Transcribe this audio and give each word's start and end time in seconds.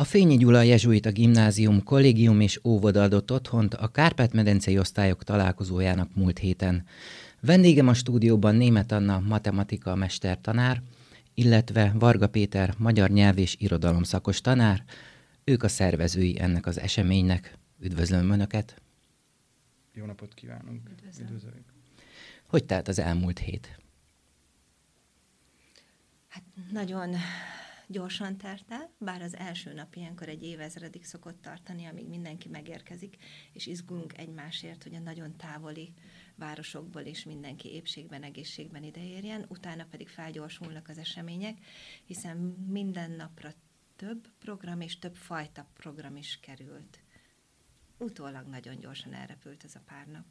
A 0.00 0.04
Fényi 0.04 0.36
Gyula 0.36 0.62
Jezsuita 0.62 1.10
Gimnázium, 1.10 1.82
Kollégium 1.82 2.40
és 2.40 2.60
Óvoda 2.64 3.02
adott 3.02 3.32
otthont 3.32 3.74
a 3.74 3.88
Kárpát-medencei 3.88 4.78
osztályok 4.78 5.24
találkozójának 5.24 6.14
múlt 6.14 6.38
héten. 6.38 6.84
Vendégem 7.40 7.88
a 7.88 7.94
stúdióban 7.94 8.54
Német 8.54 8.92
Anna 8.92 9.18
matematika 9.18 9.94
mestertanár, 9.94 10.82
illetve 11.34 11.92
Varga 11.98 12.28
Péter 12.28 12.74
magyar 12.78 13.10
nyelv 13.10 13.38
és 13.38 13.56
irodalom 13.58 14.02
szakos 14.02 14.40
tanár. 14.40 14.84
Ők 15.44 15.62
a 15.62 15.68
szervezői 15.68 16.40
ennek 16.40 16.66
az 16.66 16.78
eseménynek. 16.78 17.58
Üdvözlöm 17.80 18.30
Önöket! 18.30 18.82
Jó 19.94 20.04
napot 20.04 20.34
kívánunk! 20.34 20.90
Üdvözlöm. 21.20 21.64
Hogy 22.46 22.64
telt 22.64 22.88
az 22.88 22.98
elmúlt 22.98 23.38
hét? 23.38 23.78
Hát 26.28 26.42
nagyon 26.72 27.14
gyorsan 27.90 28.36
telt 28.36 28.64
el, 28.68 28.90
bár 28.98 29.22
az 29.22 29.36
első 29.36 29.72
nap 29.72 29.94
ilyenkor 29.94 30.28
egy 30.28 30.42
évezredig 30.42 31.04
szokott 31.04 31.42
tartani, 31.42 31.84
amíg 31.84 32.08
mindenki 32.08 32.48
megérkezik, 32.48 33.16
és 33.52 33.66
izgulunk 33.66 34.18
egymásért, 34.18 34.82
hogy 34.82 34.94
a 34.94 34.98
nagyon 34.98 35.36
távoli 35.36 35.92
városokból 36.34 37.02
is 37.02 37.24
mindenki 37.24 37.68
épségben, 37.72 38.22
egészségben 38.22 38.82
ideérjen, 38.82 39.44
utána 39.48 39.86
pedig 39.90 40.08
felgyorsulnak 40.08 40.88
az 40.88 40.98
események, 40.98 41.58
hiszen 42.04 42.36
minden 42.68 43.10
napra 43.10 43.52
több 43.96 44.28
program 44.38 44.80
és 44.80 44.98
több 44.98 45.14
fajta 45.14 45.66
program 45.74 46.16
is 46.16 46.38
került. 46.42 47.00
Utólag 47.98 48.46
nagyon 48.46 48.78
gyorsan 48.78 49.12
elrepült 49.12 49.64
ez 49.64 49.74
a 49.74 49.82
pár 49.86 50.06
nap. 50.06 50.24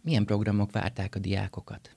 Milyen 0.00 0.24
programok 0.24 0.72
várták 0.72 1.14
a 1.14 1.18
diákokat? 1.18 1.96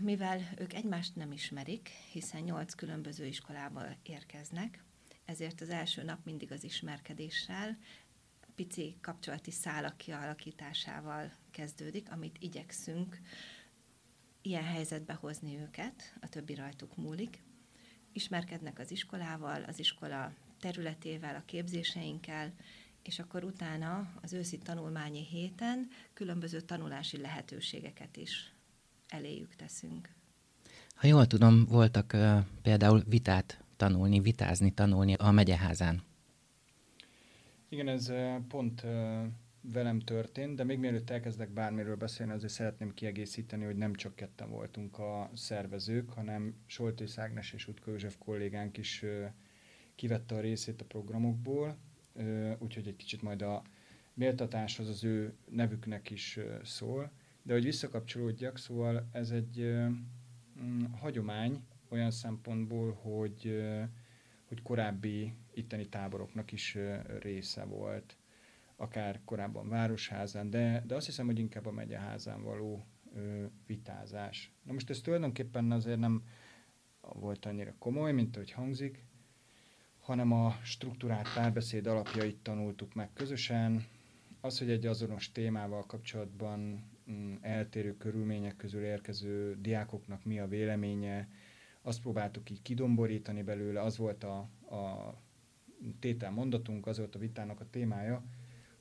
Mivel 0.00 0.40
ők 0.58 0.72
egymást 0.72 1.16
nem 1.16 1.32
ismerik, 1.32 1.88
hiszen 1.88 2.42
nyolc 2.42 2.74
különböző 2.74 3.26
iskolából 3.26 3.96
érkeznek, 4.02 4.84
ezért 5.24 5.60
az 5.60 5.68
első 5.68 6.02
nap 6.02 6.24
mindig 6.24 6.52
az 6.52 6.64
ismerkedéssel, 6.64 7.78
pici 8.54 8.96
kapcsolati 9.00 9.50
szálak 9.50 9.96
kialakításával 9.96 11.32
kezdődik, 11.50 12.10
amit 12.10 12.36
igyekszünk 12.40 13.20
ilyen 14.42 14.64
helyzetbe 14.64 15.12
hozni 15.12 15.58
őket, 15.58 16.16
a 16.20 16.28
többi 16.28 16.54
rajtuk 16.54 16.96
múlik. 16.96 17.42
Ismerkednek 18.12 18.78
az 18.78 18.90
iskolával, 18.90 19.62
az 19.62 19.78
iskola 19.78 20.32
területével, 20.58 21.34
a 21.34 21.44
képzéseinkkel, 21.44 22.52
és 23.02 23.18
akkor 23.18 23.44
utána 23.44 24.12
az 24.22 24.32
őszi 24.32 24.58
tanulmányi 24.58 25.24
héten 25.24 25.88
különböző 26.14 26.60
tanulási 26.60 27.16
lehetőségeket 27.16 28.16
is 28.16 28.52
eléjük 29.10 29.54
teszünk. 29.54 30.08
Ha 30.94 31.06
jól 31.06 31.26
tudom, 31.26 31.64
voltak 31.64 32.12
uh, 32.14 32.38
például 32.62 33.02
vitát 33.06 33.64
tanulni, 33.76 34.20
vitázni 34.20 34.70
tanulni 34.70 35.14
a 35.14 35.30
megyeházán. 35.30 36.02
Igen, 37.68 37.88
ez 37.88 38.08
uh, 38.08 38.36
pont 38.48 38.82
uh, 38.82 39.26
velem 39.60 40.00
történt, 40.00 40.56
de 40.56 40.64
még 40.64 40.78
mielőtt 40.78 41.10
elkezdek 41.10 41.50
bármiről 41.50 41.96
beszélni, 41.96 42.32
azért 42.32 42.52
szeretném 42.52 42.94
kiegészíteni, 42.94 43.64
hogy 43.64 43.76
nem 43.76 43.94
csak 43.94 44.14
ketten 44.14 44.50
voltunk 44.50 44.98
a 44.98 45.30
szervezők, 45.34 46.10
hanem 46.10 46.54
Soltész 46.66 47.18
Ágnes 47.18 47.52
és 47.52 47.68
Utka 47.68 47.90
József 47.90 48.16
kollégánk 48.18 48.76
is 48.76 49.02
uh, 49.02 49.26
kivette 49.94 50.34
a 50.34 50.40
részét 50.40 50.80
a 50.80 50.84
programokból, 50.84 51.76
uh, 52.12 52.52
úgyhogy 52.58 52.88
egy 52.88 52.96
kicsit 52.96 53.22
majd 53.22 53.42
a 53.42 53.62
méltatáshoz 54.14 54.88
az 54.88 55.04
ő 55.04 55.34
nevüknek 55.50 56.10
is 56.10 56.36
uh, 56.36 56.62
szól. 56.64 57.10
De 57.42 57.52
hogy 57.52 57.64
visszakapcsolódjak, 57.64 58.58
szóval 58.58 59.08
ez 59.12 59.30
egy 59.30 59.74
mm, 60.60 60.84
hagyomány 60.92 61.64
olyan 61.88 62.10
szempontból, 62.10 62.92
hogy, 62.92 63.62
hogy 64.48 64.62
korábbi 64.62 65.34
itteni 65.54 65.88
táboroknak 65.88 66.52
is 66.52 66.78
része 67.20 67.64
volt, 67.64 68.16
akár 68.76 69.20
korábban 69.24 69.68
városházán, 69.68 70.50
de, 70.50 70.82
de 70.86 70.94
azt 70.94 71.06
hiszem, 71.06 71.26
hogy 71.26 71.38
inkább 71.38 71.66
a 71.66 71.70
megyeházán 71.70 72.42
való 72.42 72.86
ö, 73.14 73.44
vitázás. 73.66 74.52
Na 74.62 74.72
most 74.72 74.90
ez 74.90 75.00
tulajdonképpen 75.00 75.72
azért 75.72 75.98
nem 75.98 76.22
volt 77.00 77.46
annyira 77.46 77.74
komoly, 77.78 78.12
mint 78.12 78.36
ahogy 78.36 78.50
hangzik, 78.50 79.04
hanem 80.00 80.32
a 80.32 80.58
struktúrált 80.62 81.34
párbeszéd 81.34 81.86
alapjait 81.86 82.36
tanultuk 82.36 82.94
meg 82.94 83.12
közösen. 83.12 83.84
Az, 84.40 84.58
hogy 84.58 84.70
egy 84.70 84.86
azonos 84.86 85.32
témával 85.32 85.86
kapcsolatban 85.86 86.89
eltérő 87.40 87.96
körülmények 87.96 88.56
közül 88.56 88.84
érkező 88.84 89.56
diákoknak 89.60 90.24
mi 90.24 90.38
a 90.38 90.48
véleménye, 90.48 91.28
azt 91.82 92.00
próbáltuk 92.00 92.50
így 92.50 92.62
kidomborítani 92.62 93.42
belőle, 93.42 93.80
az 93.80 93.96
volt 93.96 94.24
a, 94.24 94.38
a 94.76 95.14
tétel 95.98 96.30
mondatunk, 96.30 96.86
az 96.86 96.98
volt 96.98 97.14
a 97.14 97.18
vitának 97.18 97.60
a 97.60 97.70
témája, 97.70 98.24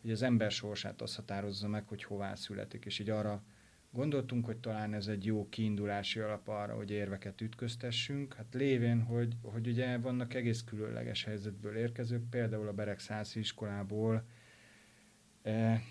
hogy 0.01 0.11
az 0.11 0.21
ember 0.21 0.51
sorsát 0.51 1.01
azt 1.01 1.15
határozza 1.15 1.67
meg, 1.67 1.87
hogy 1.87 2.03
hová 2.03 2.35
születik, 2.35 2.85
és 2.85 2.99
így 2.99 3.09
arra 3.09 3.43
gondoltunk, 3.91 4.45
hogy 4.45 4.57
talán 4.57 4.93
ez 4.93 5.07
egy 5.07 5.25
jó 5.25 5.49
kiindulási 5.49 6.19
alap 6.19 6.47
arra, 6.47 6.75
hogy 6.75 6.91
érveket 6.91 7.41
ütköztessünk. 7.41 8.33
Hát 8.33 8.53
lévén, 8.53 9.01
hogy, 9.01 9.35
hogy 9.41 9.67
ugye 9.67 9.97
vannak 9.97 10.33
egész 10.33 10.63
különleges 10.63 11.23
helyzetből 11.23 11.75
érkezők, 11.75 12.29
például 12.29 12.67
a 12.67 12.73
Berek 12.73 13.01
iskolából, 13.33 14.25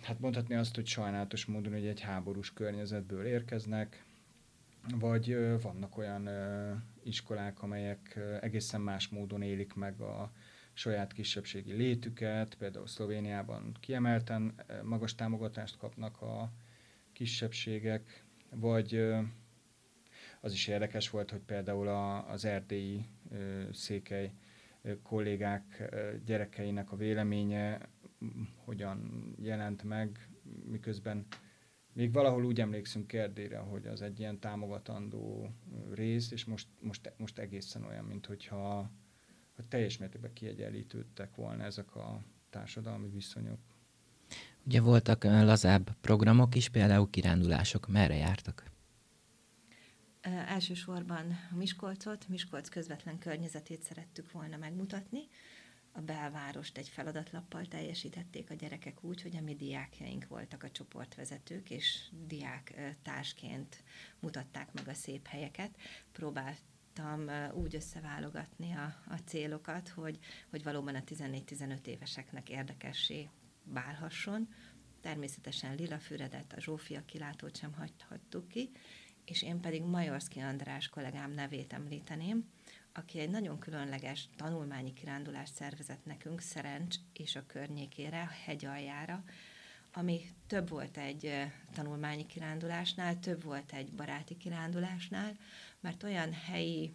hát 0.02 0.18
mondhatni 0.20 0.54
azt, 0.54 0.74
hogy 0.74 0.86
sajnálatos 0.86 1.44
módon 1.44 1.72
hogy 1.72 1.86
egy 1.86 2.00
háborús 2.00 2.52
környezetből 2.52 3.26
érkeznek, 3.26 4.04
vagy 4.94 5.36
vannak 5.60 5.96
olyan 5.96 6.28
iskolák, 7.02 7.62
amelyek 7.62 8.18
egészen 8.40 8.80
más 8.80 9.08
módon 9.08 9.42
élik 9.42 9.74
meg 9.74 10.00
a 10.00 10.32
saját 10.72 11.12
kisebbségi 11.12 11.72
létüket, 11.72 12.54
például 12.54 12.86
Szlovéniában 12.86 13.76
kiemelten 13.80 14.54
magas 14.82 15.14
támogatást 15.14 15.76
kapnak 15.76 16.22
a 16.22 16.50
kisebbségek, 17.12 18.24
vagy 18.50 19.04
az 20.40 20.52
is 20.52 20.66
érdekes 20.66 21.10
volt, 21.10 21.30
hogy 21.30 21.40
például 21.40 21.88
az 22.28 22.44
erdélyi 22.44 23.04
székely 23.72 24.32
kollégák 25.02 25.94
gyerekeinek 26.24 26.92
a 26.92 26.96
véleménye 26.96 27.88
hogyan 28.64 29.32
jelent 29.40 29.82
meg, 29.82 30.28
miközben 30.64 31.26
még 31.92 32.12
valahol 32.12 32.44
úgy 32.44 32.60
emlékszünk 32.60 33.12
Erdélyre, 33.12 33.58
hogy 33.58 33.86
az 33.86 34.02
egy 34.02 34.18
ilyen 34.18 34.38
támogatandó 34.38 35.50
rész, 35.94 36.30
és 36.30 36.44
most, 36.44 36.68
most, 36.80 37.12
most 37.16 37.38
egészen 37.38 37.84
olyan, 37.84 38.04
mint 38.04 38.26
hogyha 38.26 38.90
hogy 39.58 39.66
teljes 39.68 39.98
mértékben 39.98 40.32
kiegyenlítődtek 40.32 41.34
volna 41.34 41.64
ezek 41.64 41.96
a 41.96 42.22
társadalmi 42.50 43.08
viszonyok. 43.08 43.58
Ugye 44.64 44.80
voltak 44.80 45.24
lazább 45.24 45.96
programok 46.00 46.54
is, 46.54 46.68
például 46.68 47.10
kirándulások. 47.10 47.88
Merre 47.88 48.14
jártak? 48.16 48.64
Elsősorban 50.46 51.36
a 51.52 51.56
Miskolcot, 51.56 52.28
Miskolc 52.28 52.68
közvetlen 52.68 53.18
környezetét 53.18 53.82
szerettük 53.82 54.32
volna 54.32 54.56
megmutatni 54.56 55.20
a 55.98 56.00
belvárost 56.00 56.78
egy 56.78 56.88
feladatlappal 56.88 57.66
teljesítették 57.66 58.50
a 58.50 58.54
gyerekek 58.54 59.04
úgy, 59.04 59.22
hogy 59.22 59.36
a 59.36 59.40
mi 59.40 59.54
diákjaink 59.54 60.26
voltak 60.26 60.62
a 60.62 60.70
csoportvezetők, 60.70 61.70
és 61.70 62.08
diák 62.26 62.74
társként 63.02 63.82
mutatták 64.20 64.72
meg 64.72 64.88
a 64.88 64.94
szép 64.94 65.26
helyeket. 65.26 65.70
Próbáltam 66.12 67.30
úgy 67.52 67.74
összeválogatni 67.74 68.72
a, 68.72 68.94
a 69.08 69.16
célokat, 69.24 69.88
hogy, 69.88 70.18
hogy 70.50 70.62
valóban 70.62 70.94
a 70.94 71.02
14-15 71.02 71.86
éveseknek 71.86 72.48
érdekessé 72.48 73.30
válhasson. 73.64 74.48
Természetesen 75.00 75.74
Lila 75.74 75.98
Füredet, 75.98 76.52
a 76.52 76.60
Zsófia 76.60 77.04
kilátót 77.04 77.56
sem 77.56 77.72
hagyhattuk 77.72 78.48
ki, 78.48 78.70
és 79.24 79.42
én 79.42 79.60
pedig 79.60 79.82
Majorszki 79.82 80.40
András 80.40 80.88
kollégám 80.88 81.30
nevét 81.30 81.72
említeném, 81.72 82.44
aki 82.98 83.18
egy 83.18 83.30
nagyon 83.30 83.58
különleges 83.58 84.28
tanulmányi 84.36 84.92
kirándulást 84.92 85.54
szervezett 85.54 86.04
nekünk 86.04 86.40
Szerencs 86.40 86.96
és 87.12 87.36
a 87.36 87.46
környékére, 87.46 88.22
a 88.22 88.34
hegy 88.44 88.64
aljára, 88.64 89.24
ami 89.92 90.20
több 90.46 90.68
volt 90.68 90.96
egy 90.96 91.32
tanulmányi 91.72 92.26
kirándulásnál, 92.26 93.18
több 93.18 93.42
volt 93.42 93.72
egy 93.72 93.92
baráti 93.92 94.36
kirándulásnál, 94.36 95.36
mert 95.80 96.02
olyan 96.02 96.32
helyi 96.32 96.92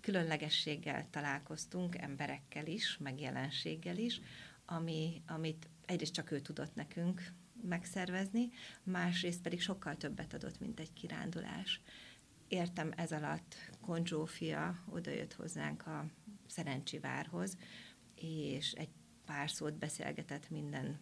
különlegességgel 0.00 1.06
találkoztunk, 1.10 1.96
emberekkel 1.96 2.66
is, 2.66 2.98
meg 2.98 3.20
jelenséggel 3.20 3.96
is, 3.96 4.20
ami, 4.66 5.22
amit 5.26 5.68
egyrészt 5.86 6.12
csak 6.12 6.30
ő 6.30 6.40
tudott 6.40 6.74
nekünk 6.74 7.32
megszervezni, 7.62 8.50
másrészt 8.82 9.42
pedig 9.42 9.60
sokkal 9.60 9.96
többet 9.96 10.34
adott, 10.34 10.60
mint 10.60 10.80
egy 10.80 10.92
kirándulás 10.92 11.80
értem 12.52 12.92
ez 12.96 13.12
alatt 13.12 13.54
Konzsófia 13.80 14.78
odajött 14.90 15.32
hozzánk 15.32 15.86
a 15.86 16.06
Szerencsivárhoz, 16.46 17.56
és 18.14 18.72
egy 18.72 18.88
pár 19.24 19.50
szót 19.50 19.74
beszélgetett 19.74 20.50
minden 20.50 20.98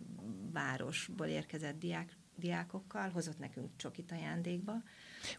városból 0.52 1.26
érkezett 1.26 1.78
diák, 1.78 2.16
diákokkal, 2.36 3.08
hozott 3.08 3.38
nekünk 3.38 3.70
csokit 3.76 4.12
ajándékba. 4.12 4.72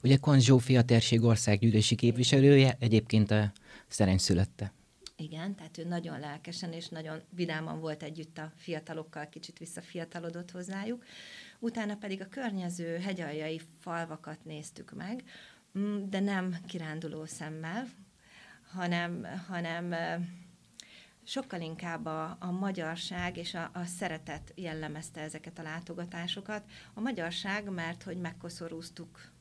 Ugye 0.03 0.17
Konz 0.17 0.43
Zsófia 0.43 0.83
térség 0.83 1.23
országgyűlési 1.23 1.95
képviselője, 1.95 2.75
egyébként 2.79 3.31
a 3.31 3.51
Szerencs 3.87 4.21
szülötte. 4.21 4.73
Igen, 5.15 5.55
tehát 5.55 5.77
ő 5.77 5.83
nagyon 5.83 6.19
lelkesen 6.19 6.73
és 6.73 6.87
nagyon 6.87 7.21
vidáman 7.29 7.79
volt 7.79 8.03
együtt 8.03 8.37
a 8.37 8.51
fiatalokkal, 8.55 9.29
kicsit 9.29 9.57
visszafiatalodott 9.57 10.51
hozzájuk. 10.51 11.03
Utána 11.59 11.95
pedig 11.95 12.21
a 12.21 12.27
környező 12.27 12.97
hegyaljai 12.97 13.61
falvakat 13.79 14.45
néztük 14.45 14.93
meg, 14.93 15.23
de 16.09 16.19
nem 16.19 16.55
kiránduló 16.65 17.25
szemmel, 17.25 17.87
hanem, 18.71 19.27
hanem 19.47 19.95
sokkal 21.23 21.61
inkább 21.61 22.05
a, 22.05 22.37
a 22.39 22.51
magyarság 22.51 23.37
és 23.37 23.53
a, 23.53 23.69
a 23.73 23.85
szeretet 23.85 24.53
jellemezte 24.55 25.21
ezeket 25.21 25.59
a 25.59 25.63
látogatásokat. 25.63 26.63
A 26.93 26.99
magyarság, 26.99 27.69
mert 27.69 28.03
hogy 28.03 28.17
megkoszorúztuk 28.17 29.31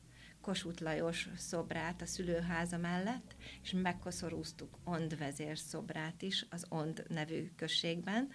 Kossuth 0.41 0.81
Lajos 0.81 1.29
szobrát 1.37 2.01
a 2.01 2.05
szülőháza 2.05 2.77
mellett, 2.77 3.35
és 3.61 3.71
megkoszorúztuk 3.71 4.77
Ond 4.83 5.17
vezér 5.17 5.57
szobrát 5.57 6.21
is 6.21 6.45
az 6.49 6.65
Ond 6.69 7.05
nevű 7.09 7.51
községben, 7.55 8.29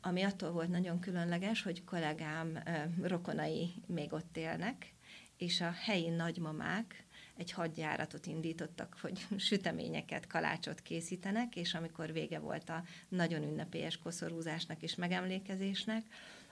ami 0.00 0.22
attól 0.22 0.50
volt 0.50 0.68
nagyon 0.68 1.00
különleges, 1.00 1.62
hogy 1.62 1.84
kollégám 1.84 2.62
rokonai 3.02 3.74
még 3.86 4.12
ott 4.12 4.36
élnek, 4.36 4.94
és 5.36 5.60
a 5.60 5.70
helyi 5.70 6.08
nagymamák 6.08 7.01
egy 7.36 7.50
hadjáratot 7.50 8.26
indítottak, 8.26 8.96
hogy 9.00 9.26
süteményeket, 9.36 10.26
kalácsot 10.26 10.80
készítenek, 10.80 11.56
és 11.56 11.74
amikor 11.74 12.12
vége 12.12 12.38
volt 12.38 12.68
a 12.68 12.82
nagyon 13.08 13.42
ünnepélyes 13.42 13.96
koszorúzásnak 13.96 14.82
és 14.82 14.94
megemlékezésnek, 14.94 16.04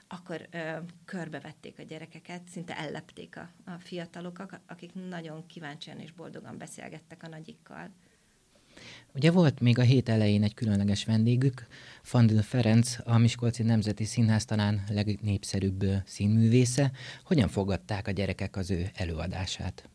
akkor 0.08 0.48
ö, 0.50 0.76
körbevették 1.04 1.78
a 1.78 1.82
gyerekeket, 1.82 2.48
szinte 2.48 2.76
ellepték 2.76 3.36
a, 3.36 3.50
a 3.64 3.78
fiatalok, 3.78 4.60
akik 4.66 4.90
nagyon 5.08 5.46
kíváncsian 5.46 6.00
és 6.00 6.12
boldogan 6.12 6.58
beszélgettek 6.58 7.22
a 7.22 7.28
nagyikkal. 7.28 7.90
Ugye 9.14 9.30
volt 9.30 9.60
még 9.60 9.78
a 9.78 9.82
hét 9.82 10.08
elején 10.08 10.42
egy 10.42 10.54
különleges 10.54 11.04
vendégük, 11.04 11.66
Fandil 12.02 12.42
Ferenc, 12.42 12.96
a 13.04 13.18
Miskolci 13.18 13.62
Nemzeti 13.62 14.04
Színház 14.04 14.44
talán 14.44 14.84
legnépszerűbb 14.88 15.84
színművésze. 16.04 16.92
Hogyan 17.24 17.48
fogadták 17.48 18.08
a 18.08 18.10
gyerekek 18.10 18.56
az 18.56 18.70
ő 18.70 18.90
előadását? 18.94 19.88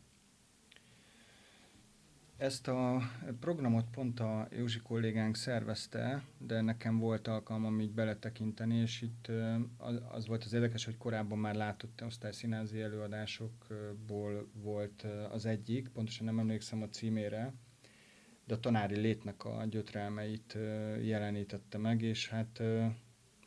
Ezt 2.36 2.68
a 2.68 3.00
programot 3.40 3.84
pont 3.90 4.20
a 4.20 4.48
Józsi 4.50 4.80
kollégánk 4.80 5.36
szervezte, 5.36 6.24
de 6.38 6.60
nekem 6.60 6.98
volt 6.98 7.28
alkalmam 7.28 7.80
így 7.80 7.92
beletekinteni, 7.92 8.76
és 8.76 9.02
itt 9.02 9.30
az 10.08 10.26
volt 10.26 10.44
az 10.44 10.52
érdekes, 10.52 10.84
hogy 10.84 10.96
korábban 10.96 11.38
már 11.38 11.54
látott 11.54 12.02
osztályszínázi 12.04 12.80
előadásokból 12.80 14.48
volt 14.52 15.06
az 15.30 15.46
egyik, 15.46 15.88
pontosan 15.88 16.26
nem 16.26 16.38
emlékszem 16.38 16.82
a 16.82 16.88
címére, 16.88 17.52
de 18.44 18.54
a 18.54 18.60
tanári 18.60 18.96
létnek 18.96 19.44
a 19.44 19.64
gyötrelmeit 19.70 20.58
jelenítette 21.02 21.78
meg, 21.78 22.02
és 22.02 22.28
hát, 22.28 22.62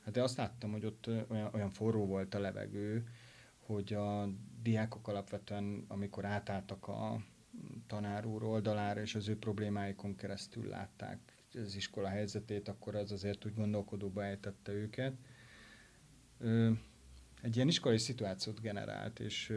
hát 0.04 0.14
de 0.14 0.24
azt 0.24 0.38
láttam, 0.38 0.72
hogy 0.72 0.86
ott 0.86 1.10
olyan, 1.28 1.50
olyan 1.54 1.70
forró 1.70 2.06
volt 2.06 2.36
a 2.36 2.40
levegő, 2.40 3.08
hogy 3.60 3.94
a 3.94 4.30
diákok 4.62 5.08
alapvetően, 5.08 5.86
amikor 5.88 6.26
átálltak 6.26 6.88
a 6.88 7.24
tanár 7.90 8.26
úr 8.26 8.44
oldalára, 8.44 9.02
és 9.02 9.16
az 9.16 9.28
ő 9.28 9.38
problémáikon 9.38 10.16
keresztül 10.16 10.68
látták 10.68 11.18
az 11.54 11.76
iskola 11.76 12.08
helyzetét, 12.08 12.68
akkor 12.68 12.96
az 12.96 13.12
azért 13.12 13.46
úgy 13.46 13.54
gondolkodóba 13.54 14.24
ejtette 14.24 14.72
őket. 14.72 15.14
Egy 17.42 17.56
ilyen 17.56 17.68
iskolai 17.68 17.98
szituációt 17.98 18.62
generált, 18.62 19.20
és 19.20 19.54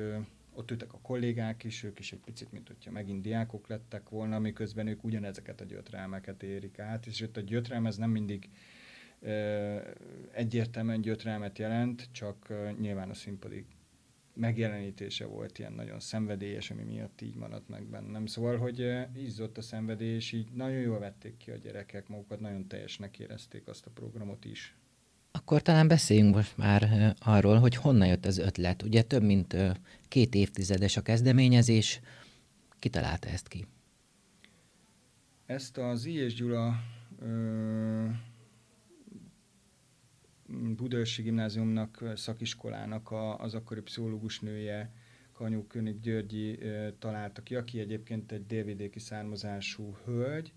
ott 0.54 0.70
ültek 0.70 0.92
a 0.92 0.98
kollégák 0.98 1.64
is, 1.64 1.82
ők 1.82 1.98
is 1.98 2.12
egy 2.12 2.20
picit, 2.20 2.52
mint 2.52 2.68
hogyha 2.68 2.90
megint 2.90 3.22
diákok 3.22 3.68
lettek 3.68 4.08
volna, 4.08 4.38
miközben 4.38 4.86
ők 4.86 5.04
ugyanezeket 5.04 5.60
a 5.60 5.64
gyötrelmeket 5.64 6.42
érik 6.42 6.78
át, 6.78 7.06
és 7.06 7.20
itt 7.20 7.36
a 7.36 7.40
gyötrelm 7.40 7.86
ez 7.86 7.96
nem 7.96 8.10
mindig 8.10 8.48
egyértelműen 10.30 11.00
gyötrelmet 11.00 11.58
jelent, 11.58 12.08
csak 12.12 12.52
nyilván 12.78 13.10
a 13.10 13.14
színpadi 13.14 13.66
megjelenítése 14.34 15.26
volt 15.26 15.58
ilyen 15.58 15.72
nagyon 15.72 16.00
szenvedélyes, 16.00 16.70
ami 16.70 16.82
miatt 16.82 17.20
így 17.20 17.34
maradt 17.34 17.68
meg 17.68 17.84
bennem. 17.84 18.26
Szóval, 18.26 18.56
hogy 18.56 18.92
izzott 19.14 19.58
a 19.58 19.62
szenvedély, 19.62 20.14
és 20.14 20.32
így 20.32 20.48
nagyon 20.52 20.80
jól 20.80 20.98
vették 20.98 21.36
ki 21.36 21.50
a 21.50 21.56
gyerekek 21.56 22.08
magukat, 22.08 22.40
nagyon 22.40 22.68
teljesnek 22.68 23.18
érezték 23.18 23.68
azt 23.68 23.86
a 23.86 23.90
programot 23.90 24.44
is. 24.44 24.76
Akkor 25.30 25.62
talán 25.62 25.88
beszéljünk 25.88 26.34
most 26.34 26.56
már 26.56 27.14
arról, 27.18 27.58
hogy 27.58 27.74
honnan 27.74 28.08
jött 28.08 28.26
az 28.26 28.38
ötlet. 28.38 28.82
Ugye 28.82 29.02
több 29.02 29.22
mint 29.22 29.56
két 30.08 30.34
évtizedes 30.34 30.96
a 30.96 31.02
kezdeményezés. 31.02 32.00
Ki 32.78 32.88
találta 32.88 33.28
ezt 33.28 33.48
ki? 33.48 33.66
Ezt 35.46 35.78
az 35.78 36.04
I. 36.04 36.12
és 36.12 36.34
Gyula 36.34 36.74
ö, 37.20 38.06
Budaörsi 40.76 41.22
Gimnáziumnak, 41.22 42.12
szakiskolának 42.14 43.10
a, 43.10 43.38
az 43.38 43.54
akkori 43.54 43.80
pszichológus 43.80 44.40
nője, 44.40 44.92
Kanyú 45.32 45.66
König 45.66 46.00
Györgyi 46.00 46.58
találta 46.98 47.42
ki, 47.42 47.54
aki 47.54 47.80
egyébként 47.80 48.32
egy 48.32 48.46
délvidéki 48.46 48.98
származású 48.98 49.96
hölgy, 50.04 50.52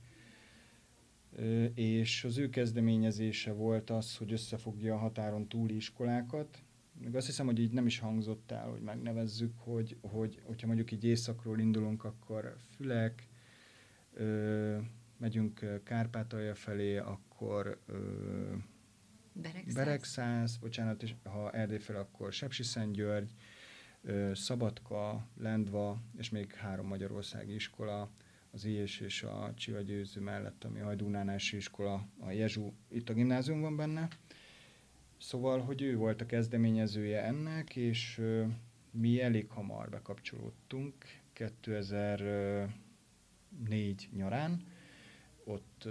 és 1.74 2.24
az 2.24 2.38
ő 2.38 2.50
kezdeményezése 2.50 3.51
volt 3.51 3.89
az, 3.89 4.18
hogy 4.18 4.31
összefogja 4.31 4.94
a 4.94 4.97
határon 4.97 5.47
túli 5.47 5.75
iskolákat. 5.75 6.63
Még 7.00 7.15
azt 7.15 7.25
hiszem, 7.25 7.45
hogy 7.45 7.59
így 7.59 7.71
nem 7.71 7.86
is 7.86 8.00
hangzott 8.00 8.51
el, 8.51 8.69
hogy 8.69 8.81
megnevezzük, 8.81 9.53
hogy, 9.57 9.98
hogy 10.01 10.39
hogyha 10.44 10.68
mondjuk 10.68 10.91
így 10.91 11.03
északról 11.03 11.59
indulunk, 11.59 12.03
akkor 12.03 12.56
Fülek, 12.75 13.27
ö, 14.13 14.77
megyünk 15.18 15.81
Kárpátalja 15.83 16.56
felé, 16.56 16.98
akkor 16.98 17.80
ö, 17.86 18.53
Beregszász. 19.42 19.74
Beregszász, 19.74 20.56
bocsánat, 20.56 21.04
és 21.04 21.14
ha 21.24 21.52
Erdély 21.52 21.78
fel, 21.78 21.96
akkor 21.96 22.34
Sepsiszentgyörgy, 22.34 23.32
Szabadka, 24.34 25.28
Lendva, 25.38 26.02
és 26.18 26.30
még 26.30 26.54
három 26.54 26.88
magyarországi 26.88 27.54
iskola, 27.54 28.10
az 28.52 28.66
IES 28.66 29.00
és 29.00 29.24
a 29.24 29.54
Csiva 29.56 29.82
Győző 29.82 30.22
mellett, 30.22 30.64
ami 30.64 30.80
a 30.80 30.84
Hajdúnánási 30.84 31.56
iskola, 31.56 32.08
a 32.20 32.32
Jezsú, 32.32 32.74
itt 32.88 33.10
a 33.10 33.14
gimnázium 33.14 33.62
van 33.62 33.76
benne. 33.76 34.08
Szóval, 35.18 35.60
hogy 35.60 35.82
ő 35.82 35.96
volt 35.96 36.22
a 36.22 36.26
kezdeményezője 36.26 37.24
ennek, 37.24 37.76
és 37.76 38.22
mi 38.92 39.22
elég 39.22 39.50
hamar 39.50 39.90
bekapcsolódtunk 39.90 40.94
2004 41.34 44.10
nyarán. 44.16 44.64
Ott 45.44 45.88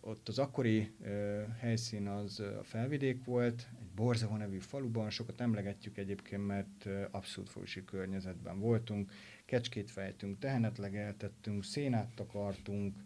ott 0.00 0.28
az 0.28 0.38
akkori 0.38 0.90
ö, 1.02 1.42
helyszín 1.58 2.06
az 2.06 2.40
a 2.40 2.62
felvidék 2.62 3.24
volt, 3.24 3.68
egy 3.80 3.90
Borzava 3.94 4.36
nevű 4.36 4.58
faluban, 4.58 5.10
sokat 5.10 5.40
emlegetjük 5.40 5.98
egyébként, 5.98 6.46
mert 6.46 6.86
ö, 6.86 7.04
abszolút 7.10 7.50
folyósi 7.50 7.84
környezetben 7.84 8.58
voltunk, 8.58 9.12
kecskét 9.44 9.90
fejtünk, 9.90 10.38
tehenet 10.38 10.78
legeltettünk, 10.78 11.64
szénát 11.64 12.14
takartunk, 12.14 12.96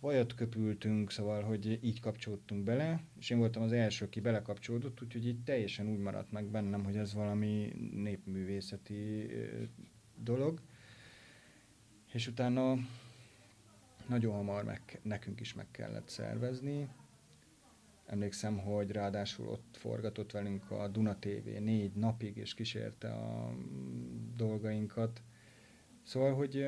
vajat 0.00 0.34
köpültünk, 0.34 1.10
szóval, 1.10 1.42
hogy 1.42 1.78
így 1.82 2.00
kapcsolódtunk 2.00 2.64
bele, 2.64 3.02
és 3.18 3.30
én 3.30 3.38
voltam 3.38 3.62
az 3.62 3.72
első, 3.72 4.04
aki 4.04 4.20
belekapcsolódott, 4.20 5.02
úgyhogy 5.02 5.26
így 5.26 5.42
teljesen 5.42 5.88
úgy 5.88 5.98
maradt 5.98 6.32
meg 6.32 6.44
bennem, 6.44 6.84
hogy 6.84 6.96
ez 6.96 7.14
valami 7.14 7.72
népművészeti 7.94 9.30
dolog. 10.16 10.60
És 12.12 12.26
utána 12.26 12.76
nagyon 14.08 14.34
hamar 14.34 14.64
meg, 14.64 15.00
nekünk 15.02 15.40
is 15.40 15.54
meg 15.54 15.70
kellett 15.70 16.08
szervezni. 16.08 16.88
Emlékszem, 18.06 18.58
hogy 18.58 18.90
ráadásul 18.90 19.48
ott 19.48 19.76
forgatott 19.76 20.32
velünk 20.32 20.70
a 20.70 20.88
Duna 20.88 21.18
TV 21.18 21.48
négy 21.60 21.92
napig, 21.94 22.36
és 22.36 22.54
kísérte 22.54 23.12
a 23.12 23.54
dolgainkat. 24.36 25.22
Szóval, 26.02 26.34
hogy 26.34 26.64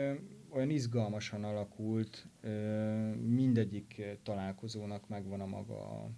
olyan 0.49 0.71
izgalmasan 0.71 1.45
alakult, 1.45 2.27
mindegyik 3.27 4.03
találkozónak 4.23 5.09
megvan 5.09 5.41
a 5.41 5.47
maga 5.47 6.11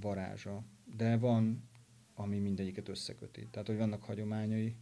varázsa, 0.00 0.64
de 0.96 1.16
van, 1.16 1.68
ami 2.14 2.38
mindegyiket 2.38 2.88
összeköti. 2.88 3.48
Tehát, 3.50 3.66
hogy 3.66 3.76
vannak 3.76 4.02
hagyományai, 4.02 4.76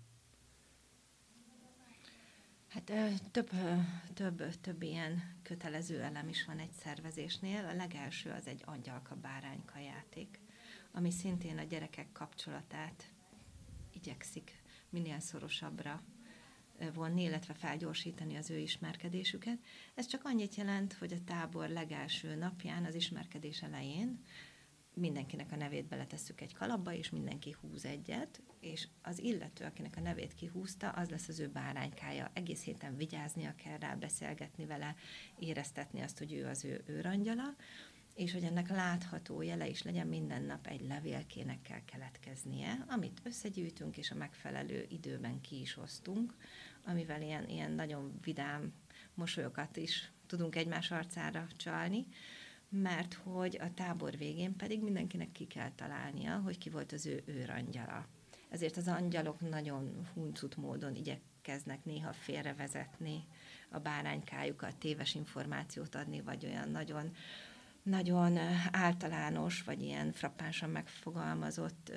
Hát 2.77 3.21
több, 3.31 3.51
több, 4.15 4.61
több 4.61 4.83
ilyen 4.83 5.23
kötelező 5.43 6.01
elem 6.01 6.29
is 6.29 6.45
van 6.45 6.59
egy 6.59 6.73
szervezésnél. 6.73 7.67
A 7.67 7.75
legelső 7.75 8.31
az 8.31 8.47
egy 8.47 8.63
angyalka-bárányka 8.65 9.79
játék, 9.79 10.41
ami 10.93 11.11
szintén 11.11 11.59
a 11.59 11.63
gyerekek 11.63 12.13
kapcsolatát 12.13 13.13
igyekszik 13.93 14.63
minél 14.89 15.21
szorosabbra 15.21 16.03
vonni, 16.95 17.23
illetve 17.23 17.55
felgyorsítani 17.55 18.37
az 18.37 18.51
ő 18.51 18.59
ismerkedésüket. 18.59 19.59
Ez 19.95 20.07
csak 20.07 20.25
annyit 20.25 20.55
jelent, 20.55 20.93
hogy 20.93 21.13
a 21.13 21.25
tábor 21.25 21.69
legelső 21.69 22.35
napján, 22.35 22.85
az 22.85 22.95
ismerkedés 22.95 23.63
elején 23.63 24.23
mindenkinek 24.95 25.53
a 25.53 25.57
nevét 25.57 25.89
beletesszük 25.89 26.41
egy 26.41 26.55
kalapba, 26.55 26.93
és 26.93 27.11
mindenki 27.11 27.57
húz 27.61 27.85
egyet, 27.85 28.43
és 28.61 28.89
az 29.03 29.19
illető, 29.19 29.65
akinek 29.65 29.97
a 29.97 30.01
nevét 30.01 30.35
kihúzta, 30.35 30.91
az 30.91 31.09
lesz 31.09 31.29
az 31.29 31.41
ő 31.41 31.49
báránykája. 31.49 32.31
Egész 32.35 32.63
héten 32.63 32.97
vigyáznia 32.97 33.55
kell 33.55 33.79
rá, 33.79 33.95
beszélgetni 33.95 34.67
vele, 34.67 34.95
éreztetni 35.39 36.01
azt, 36.01 36.19
hogy 36.19 36.33
ő 36.33 36.47
az 36.47 36.65
ő 36.65 36.83
őrangyala, 36.87 37.55
és 38.15 38.33
hogy 38.33 38.45
ennek 38.45 38.69
látható 38.69 39.43
jele 39.43 39.69
is 39.69 39.83
legyen, 39.83 40.07
minden 40.07 40.43
nap 40.43 40.67
egy 40.67 40.87
levélkének 40.87 41.63
kell 41.63 41.85
keletkeznie, 41.85 42.85
amit 42.89 43.21
összegyűjtünk, 43.25 43.97
és 43.97 44.11
a 44.11 44.15
megfelelő 44.15 44.87
időben 44.89 45.41
ki 45.41 45.61
is 45.61 45.77
osztunk, 45.77 46.35
amivel 46.85 47.23
ilyen, 47.23 47.49
ilyen 47.49 47.73
nagyon 47.73 48.19
vidám 48.23 48.73
mosolyokat 49.15 49.77
is 49.77 50.11
tudunk 50.27 50.57
egymás 50.57 50.91
arcára 50.91 51.47
csalni, 51.57 52.07
mert 52.69 53.15
hogy 53.15 53.59
a 53.61 53.75
tábor 53.75 54.17
végén 54.17 54.57
pedig 54.57 54.83
mindenkinek 54.83 55.33
ki 55.33 55.47
kell 55.47 55.71
találnia, 55.75 56.39
hogy 56.39 56.59
ki 56.59 56.71
volt 56.71 56.93
az 56.93 57.07
ő 57.07 57.23
őrangyala. 57.27 58.07
Ezért 58.49 58.77
az 58.77 58.89
angyalok 58.89 59.51
nagyon 59.51 60.09
huncut 60.15 60.57
módon 60.57 60.95
igyekeznek 60.95 61.85
néha 61.85 62.13
félrevezetni 62.13 63.25
a 63.69 63.79
báránykájukat, 63.79 64.77
téves 64.77 65.15
információt 65.15 65.95
adni, 65.95 66.21
vagy 66.21 66.45
olyan 66.45 66.69
nagyon 66.69 67.13
nagyon 67.83 68.39
általános, 68.71 69.63
vagy 69.63 69.83
ilyen 69.83 70.13
frappánsan 70.13 70.71
megfogalmazott 70.71 71.93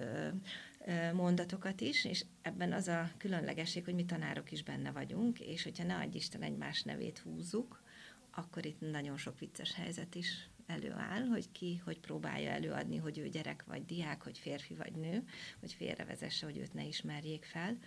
mondatokat 1.13 1.81
is, 1.81 2.05
és 2.05 2.25
ebben 2.41 2.73
az 2.73 2.87
a 2.87 3.11
különlegesség, 3.17 3.83
hogy 3.85 3.93
mi 3.93 4.05
tanárok 4.05 4.51
is 4.51 4.63
benne 4.63 4.91
vagyunk, 4.91 5.39
és 5.39 5.63
hogyha 5.63 5.83
ne 5.83 5.95
adj 5.95 6.17
Isten 6.17 6.41
egymás 6.41 6.83
nevét 6.83 7.19
húzzuk, 7.19 7.83
akkor 8.39 8.65
itt 8.65 8.79
nagyon 8.79 9.17
sok 9.17 9.39
vicces 9.39 9.73
helyzet 9.73 10.15
is 10.15 10.49
előáll, 10.65 11.25
hogy 11.25 11.51
ki 11.51 11.81
hogy 11.83 11.99
próbálja 11.99 12.49
előadni, 12.49 12.97
hogy 12.97 13.17
ő 13.17 13.29
gyerek 13.29 13.63
vagy 13.67 13.85
diák, 13.85 14.23
hogy 14.23 14.37
férfi 14.37 14.75
vagy 14.75 14.93
nő, 14.93 15.23
hogy 15.59 15.73
félrevezesse, 15.73 16.45
hogy 16.45 16.57
őt 16.57 16.73
ne 16.73 16.85
ismerjék 16.85 17.45
fel, 17.45 17.77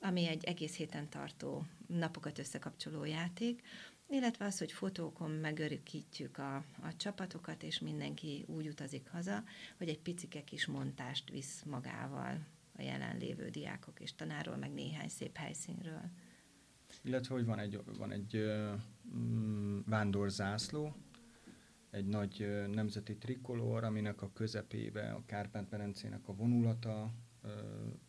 ami 0.00 0.26
egy 0.26 0.44
egész 0.44 0.76
héten 0.76 1.08
tartó 1.08 1.66
napokat 1.86 2.38
összekapcsoló 2.38 3.04
játék, 3.04 3.62
illetve 4.08 4.44
az, 4.44 4.58
hogy 4.58 4.72
fotókon 4.72 5.30
megörökítjük 5.30 6.38
a, 6.38 6.56
a 6.56 6.96
csapatokat, 6.96 7.62
és 7.62 7.78
mindenki 7.78 8.44
úgy 8.46 8.68
utazik 8.68 9.08
haza, 9.08 9.44
hogy 9.76 9.88
egy 9.88 10.00
picike 10.00 10.44
kis 10.44 10.66
montást 10.66 11.30
visz 11.30 11.62
magával 11.62 12.38
a 12.76 12.82
jelenlévő 12.82 13.48
diákok 13.48 14.00
és 14.00 14.14
tanáról, 14.14 14.56
meg 14.56 14.72
néhány 14.72 15.08
szép 15.08 15.36
helyszínről. 15.36 16.10
Illetve, 17.02 17.34
hogy 17.34 17.44
van 17.44 17.58
egy, 17.58 17.80
van 17.98 18.10
egy 18.10 18.44
mm, 19.16 19.78
vándorzászló, 19.86 20.94
egy 21.90 22.06
nagy 22.06 22.66
nemzeti 22.70 23.16
trikolor, 23.16 23.84
aminek 23.84 24.22
a 24.22 24.32
közepébe 24.32 25.10
a 25.12 25.22
Kárpát-Medencének 25.26 26.28
a 26.28 26.34
vonulata 26.34 27.12
ö, 27.42 27.48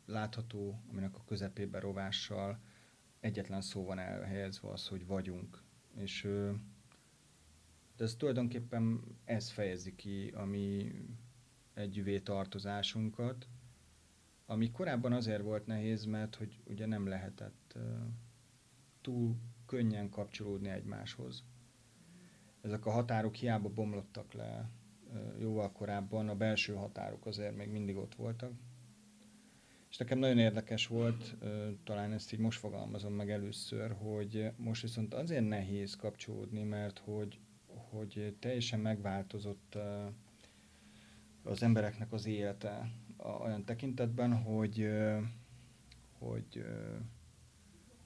látható, 0.05 0.81
aminek 0.89 1.15
a 1.15 1.23
közepébe 1.25 1.79
rovással 1.79 2.59
egyetlen 3.19 3.61
szó 3.61 3.85
van 3.85 3.99
elhelyezve 3.99 4.69
az, 4.69 4.87
hogy 4.87 5.05
vagyunk. 5.05 5.61
És 5.95 6.23
ö, 6.23 6.51
de 7.97 8.03
ez 8.03 8.15
tulajdonképpen 8.15 9.01
ez 9.23 9.49
fejezi 9.49 9.95
ki 9.95 10.27
a 10.27 10.43
mi 10.45 10.91
együvé 11.73 12.19
tartozásunkat, 12.19 13.47
ami 14.45 14.71
korábban 14.71 15.13
azért 15.13 15.41
volt 15.41 15.65
nehéz, 15.65 16.05
mert 16.05 16.35
hogy 16.35 16.59
ugye 16.65 16.85
nem 16.85 17.07
lehetett 17.07 17.73
ö, 17.75 17.79
túl 19.01 19.35
könnyen 19.65 20.09
kapcsolódni 20.09 20.69
egymáshoz 20.69 21.43
ezek 22.61 22.85
a 22.85 22.91
határok 22.91 23.35
hiába 23.35 23.69
bomlottak 23.69 24.33
le 24.33 24.69
jóval 25.39 25.71
korábban, 25.71 26.29
a 26.29 26.35
belső 26.35 26.73
határok 26.73 27.25
azért 27.25 27.55
még 27.55 27.69
mindig 27.69 27.95
ott 27.95 28.15
voltak. 28.15 28.51
És 29.89 29.97
nekem 29.97 30.19
nagyon 30.19 30.37
érdekes 30.37 30.87
volt, 30.87 31.37
talán 31.83 32.11
ezt 32.13 32.33
így 32.33 32.39
most 32.39 32.59
fogalmazom 32.59 33.13
meg 33.13 33.31
először, 33.31 33.91
hogy 33.91 34.51
most 34.57 34.81
viszont 34.81 35.13
azért 35.13 35.47
nehéz 35.47 35.95
kapcsolódni, 35.95 36.63
mert 36.63 36.99
hogy, 36.99 37.39
hogy 37.65 38.35
teljesen 38.39 38.79
megváltozott 38.79 39.77
az 41.43 41.63
embereknek 41.63 42.11
az 42.11 42.25
élete 42.25 42.91
olyan 43.41 43.65
tekintetben, 43.65 44.33
hogy, 44.33 44.89
hogy, 46.19 46.65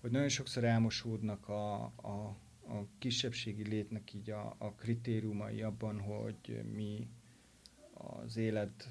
hogy 0.05 0.13
nagyon 0.13 0.29
sokszor 0.29 0.63
elmosódnak 0.63 1.49
a, 1.49 1.83
a, 1.83 2.37
a 2.67 2.87
kisebbségi 2.97 3.67
létnek 3.67 4.13
így 4.13 4.29
a, 4.29 4.55
a 4.57 4.73
kritériumai 4.73 5.61
abban, 5.61 5.99
hogy 5.99 6.61
mi 6.73 7.07
az 7.93 8.37
élet 8.37 8.89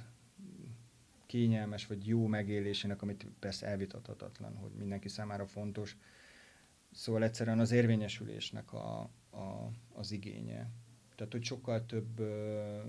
kényelmes 1.26 1.86
vagy 1.86 2.06
jó 2.06 2.26
megélésének, 2.26 3.02
amit 3.02 3.26
persze 3.38 3.66
elvitathatatlan, 3.66 4.56
hogy 4.56 4.70
mindenki 4.70 5.08
számára 5.08 5.46
fontos. 5.46 5.96
Szóval 6.90 7.22
egyszerűen 7.22 7.58
az 7.60 7.70
érvényesülésnek 7.70 8.72
a, 8.72 9.00
a, 9.30 9.70
az 9.92 10.12
igénye. 10.12 10.70
Tehát, 11.16 11.32
hogy 11.32 11.44
sokkal 11.44 11.86
több 11.86 12.18
ö, 12.18 12.80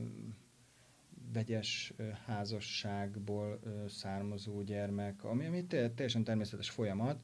vegyes 1.33 1.93
ö, 1.95 2.09
házasságból 2.25 3.59
ö, 3.63 3.87
származó 3.87 4.61
gyermek, 4.61 5.23
ami, 5.23 5.45
ami 5.45 5.65
teljesen 5.65 6.23
természetes 6.23 6.69
folyamat, 6.69 7.19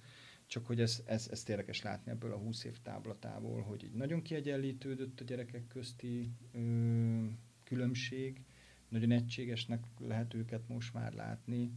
csak 0.51 0.65
hogy 0.65 0.81
ez, 0.81 1.01
ez, 1.05 1.27
ez 1.31 1.43
érdekes 1.47 1.81
látni 1.81 2.11
ebből 2.11 2.33
a 2.33 2.37
20 2.37 2.63
év 2.63 2.77
táblatából, 2.81 3.61
hogy 3.61 3.83
így 3.83 3.93
nagyon 3.93 4.21
kiegyenlítődött 4.21 5.19
a 5.19 5.23
gyerekek 5.23 5.67
közti 5.67 6.31
ö, 6.51 7.25
különbség, 7.63 8.43
nagyon 8.89 9.11
egységesnek 9.11 9.83
lehet 9.97 10.33
őket 10.33 10.67
most 10.67 10.93
már 10.93 11.13
látni, 11.13 11.71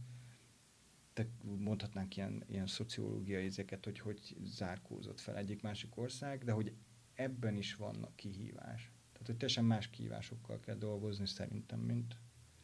te 1.13 1.27
mondhatnánk 1.57 2.17
ilyen, 2.17 2.43
ilyen 2.47 2.67
szociológiai 2.67 3.45
ezeket, 3.45 3.85
hogy 3.85 3.99
hogy 3.99 4.37
zárkózott 4.43 5.19
fel 5.19 5.37
egyik-másik 5.37 5.97
ország, 5.97 6.43
de 6.43 6.51
hogy 6.51 6.73
ebben 7.13 7.55
is 7.55 7.75
vannak 7.75 8.15
kihívás. 8.15 8.91
Tehát, 9.11 9.27
hogy 9.27 9.37
teljesen 9.37 9.65
más 9.65 9.89
kihívásokkal 9.89 10.59
kell 10.59 10.75
dolgozni 10.75 11.27
szerintem, 11.27 11.79
mint, 11.79 12.17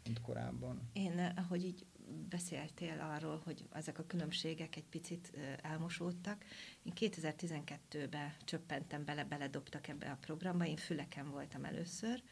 mint 0.04 0.22
korábban. 0.22 0.90
Én, 0.94 1.20
ahogy 1.36 1.64
így 1.64 1.86
beszéltél 2.30 3.00
arról, 3.00 3.42
hogy 3.44 3.66
ezek 3.72 4.00
a 4.00 4.06
különbségek 4.06 4.76
egy 4.76 4.86
picit 4.90 5.32
elmosódtak. 5.62 6.44
Én 6.84 6.94
2012-ben 6.96 8.34
csöppentem 8.44 9.06
bele, 9.06 9.24
beledobtak 9.24 9.88
ebbe 9.88 10.10
a 10.12 10.18
programba, 10.22 10.66
én 10.66 10.78
Füleken 10.78 11.30
voltam 11.30 11.64
először, 11.66 12.24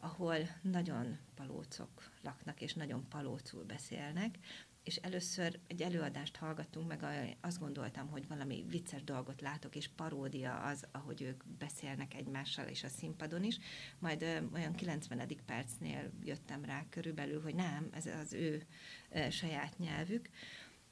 ahol 0.00 0.36
nagyon 0.62 1.18
palócok 1.34 2.10
laknak, 2.22 2.60
és 2.60 2.74
nagyon 2.74 3.08
palócul 3.08 3.64
beszélnek, 3.64 4.38
és 4.84 4.96
először 4.96 5.58
egy 5.66 5.82
előadást 5.82 6.36
hallgattunk, 6.36 6.88
meg 6.88 7.04
azt 7.40 7.58
gondoltam, 7.58 8.08
hogy 8.08 8.28
valami 8.28 8.64
vicces 8.68 9.04
dolgot 9.04 9.40
látok, 9.40 9.76
és 9.76 9.88
paródia 9.88 10.60
az, 10.60 10.84
ahogy 10.92 11.22
ők 11.22 11.42
beszélnek 11.58 12.14
egymással 12.14 12.66
és 12.66 12.84
a 12.84 12.88
színpadon 12.88 13.44
is. 13.44 13.58
Majd 13.98 14.22
ö, 14.22 14.38
olyan 14.54 14.72
90. 14.72 15.28
percnél 15.46 16.10
jöttem 16.24 16.64
rá 16.64 16.86
körülbelül, 16.90 17.42
hogy 17.42 17.54
nem, 17.54 17.88
ez 17.92 18.06
az 18.06 18.32
ő 18.32 18.66
ö, 19.10 19.30
saját 19.30 19.78
nyelvük. 19.78 20.28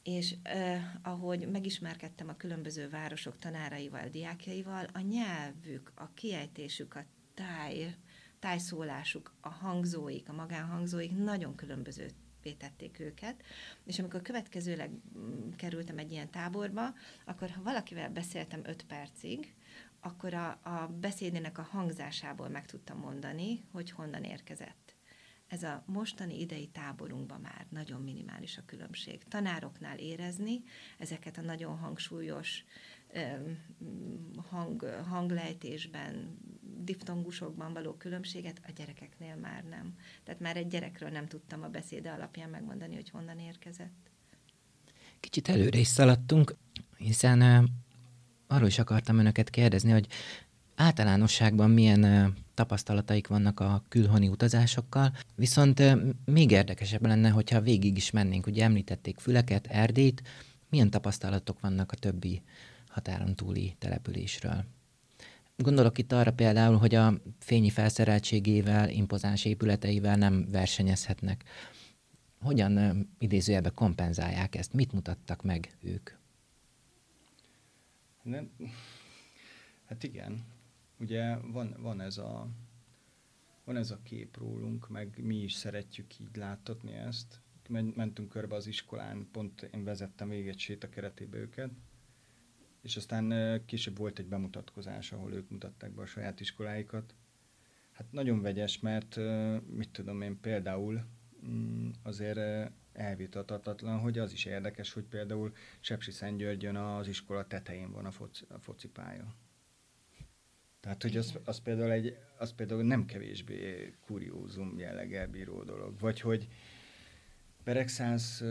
És 0.02 0.34
eh, 0.42 0.84
ahogy 1.02 1.48
megismerkedtem 1.48 2.28
a 2.28 2.36
különböző 2.36 2.88
városok 2.88 3.38
tanáraival, 3.38 4.08
diákjaival, 4.08 4.88
a 4.92 5.00
nyelvük, 5.00 5.92
a 5.94 6.12
kiejtésük, 6.14 6.94
a 6.94 7.04
táj, 7.34 7.96
tájszólásuk, 8.38 9.34
a 9.40 9.48
hangzóik, 9.48 10.28
a 10.28 10.32
magánhangzóik 10.32 11.16
nagyon 11.16 11.54
különböző 11.54 12.10
tették 12.42 12.98
őket, 12.98 13.42
és 13.84 13.98
amikor 13.98 14.22
következőleg 14.22 14.90
mm, 14.90 15.50
kerültem 15.56 15.98
egy 15.98 16.12
ilyen 16.12 16.30
táborba, 16.30 16.94
akkor 17.24 17.50
ha 17.50 17.62
valakivel 17.62 18.10
beszéltem 18.10 18.60
öt 18.64 18.86
percig, 18.86 19.54
akkor 20.00 20.34
a, 20.34 20.48
a 20.62 20.86
beszédének 21.00 21.58
a 21.58 21.68
hangzásából 21.70 22.48
meg 22.48 22.66
tudtam 22.66 22.98
mondani, 22.98 23.64
hogy 23.72 23.90
honnan 23.90 24.24
érkezett. 24.24 24.94
Ez 25.46 25.62
a 25.62 25.82
mostani 25.86 26.40
idei 26.40 26.66
táborunkban 26.66 27.40
már 27.40 27.66
nagyon 27.68 28.02
minimális 28.02 28.58
a 28.58 28.62
különbség. 28.66 29.24
Tanároknál 29.28 29.98
érezni 29.98 30.62
ezeket 30.98 31.38
a 31.38 31.40
nagyon 31.40 31.78
hangsúlyos 31.78 32.64
hang, 34.48 34.84
hanglejtésben, 34.84 36.38
diftongusokban 36.82 37.72
való 37.72 37.92
különbséget 37.92 38.60
a 38.66 38.70
gyerekeknél 38.76 39.36
már 39.36 39.64
nem. 39.64 39.94
Tehát 40.24 40.40
már 40.40 40.56
egy 40.56 40.66
gyerekről 40.66 41.08
nem 41.08 41.26
tudtam 41.26 41.62
a 41.62 41.68
beszéde 41.68 42.10
alapján 42.10 42.50
megmondani, 42.50 42.94
hogy 42.94 43.10
honnan 43.10 43.38
érkezett. 43.38 44.10
Kicsit 45.20 45.48
előre 45.48 45.78
is 45.78 45.86
szaladtunk, 45.86 46.56
hiszen 46.96 47.42
uh, 47.42 47.68
arról 48.46 48.68
is 48.68 48.78
akartam 48.78 49.18
önöket 49.18 49.50
kérdezni, 49.50 49.90
hogy 49.90 50.06
általánosságban 50.74 51.70
milyen 51.70 52.04
uh, 52.04 52.32
tapasztalataik 52.54 53.26
vannak 53.26 53.60
a 53.60 53.84
külhoni 53.88 54.28
utazásokkal, 54.28 55.12
viszont 55.34 55.80
uh, 55.80 56.00
még 56.24 56.50
érdekesebb 56.50 57.06
lenne, 57.06 57.28
hogyha 57.28 57.60
végig 57.60 57.96
is 57.96 58.10
mennénk. 58.10 58.46
Ugye 58.46 58.64
említették 58.64 59.18
Füleket, 59.18 59.66
Erdélyt, 59.66 60.22
milyen 60.68 60.90
tapasztalatok 60.90 61.60
vannak 61.60 61.92
a 61.92 61.96
többi 61.96 62.42
határon 62.88 63.34
túli 63.34 63.74
településről? 63.78 64.64
Gondolok 65.62 65.98
itt 65.98 66.12
arra 66.12 66.32
például, 66.32 66.76
hogy 66.76 66.94
a 66.94 67.20
fényi 67.38 67.70
felszereltségével, 67.70 68.90
impozáns 68.90 69.44
épületeivel 69.44 70.16
nem 70.16 70.50
versenyezhetnek. 70.50 71.44
Hogyan 72.40 73.06
idézőjelben 73.18 73.74
kompenzálják 73.74 74.54
ezt? 74.54 74.72
Mit 74.72 74.92
mutattak 74.92 75.42
meg 75.42 75.76
ők? 75.82 76.10
Nem, 78.22 78.50
hát 79.84 80.02
igen, 80.02 80.44
ugye 80.98 81.36
van, 81.36 81.76
van 81.78 82.00
ez 82.00 82.18
a 82.18 82.48
van 83.64 83.76
ez 83.76 83.90
a 83.90 84.02
kép 84.02 84.36
rólunk, 84.36 84.88
meg 84.88 85.18
mi 85.22 85.36
is 85.36 85.52
szeretjük 85.52 86.18
így 86.18 86.36
láttatni 86.36 86.92
ezt. 86.92 87.40
Mentünk 87.94 88.28
körbe 88.28 88.54
az 88.54 88.66
iskolán, 88.66 89.28
pont 89.32 89.62
én 89.62 89.84
vezettem 89.84 90.28
végig 90.28 90.48
egy 90.48 90.58
séta 90.58 90.88
őket, 91.30 91.70
és 92.82 92.96
aztán 92.96 93.60
később 93.66 93.98
volt 93.98 94.18
egy 94.18 94.26
bemutatkozás, 94.26 95.12
ahol 95.12 95.32
ők 95.32 95.50
mutatták 95.50 95.90
be 95.90 96.02
a 96.02 96.06
saját 96.06 96.40
iskoláikat. 96.40 97.14
Hát 97.92 98.12
nagyon 98.12 98.42
vegyes, 98.42 98.80
mert 98.80 99.16
mit 99.66 99.88
tudom 99.88 100.22
én 100.22 100.40
például 100.40 101.00
mm, 101.46 101.88
azért 102.02 102.70
elvitatatlan, 102.92 103.98
hogy 103.98 104.18
az 104.18 104.32
is 104.32 104.44
érdekes, 104.44 104.92
hogy 104.92 105.04
például 105.04 105.52
Sepsi 105.80 106.10
Szentgyörgyön 106.10 106.76
az 106.76 107.08
iskola 107.08 107.46
tetején 107.46 107.90
van 107.90 108.04
a, 108.04 108.10
foci, 108.10 108.44
a 108.48 108.58
focipálya. 108.58 109.34
Tehát, 110.80 111.02
hogy 111.02 111.16
az, 111.16 111.38
az, 111.44 111.60
például 111.60 111.90
egy, 111.90 112.16
az 112.38 112.52
például 112.52 112.82
nem 112.82 113.06
kevésbé 113.06 113.94
kuriózum 114.06 114.78
jelleggel 114.78 115.26
bíró 115.26 115.62
dolog. 115.62 115.98
Vagy 115.98 116.20
hogy 116.20 116.48
Beregszáz 117.64 118.44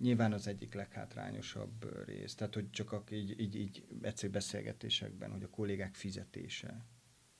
nyilván 0.00 0.32
az 0.32 0.46
egyik 0.46 0.74
leghátrányosabb 0.74 2.04
rész. 2.06 2.34
Tehát, 2.34 2.54
hogy 2.54 2.70
csak 2.70 2.92
a, 2.92 3.04
így, 3.10 3.40
így, 3.40 3.56
így 3.56 3.86
egyszerű 4.02 4.32
beszélgetésekben, 4.32 5.30
hogy 5.30 5.42
a 5.42 5.50
kollégák 5.50 5.94
fizetése 5.94 6.84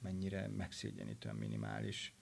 mennyire 0.03 0.49
megszégyenítően 0.49 1.37
minimális. 1.37 2.15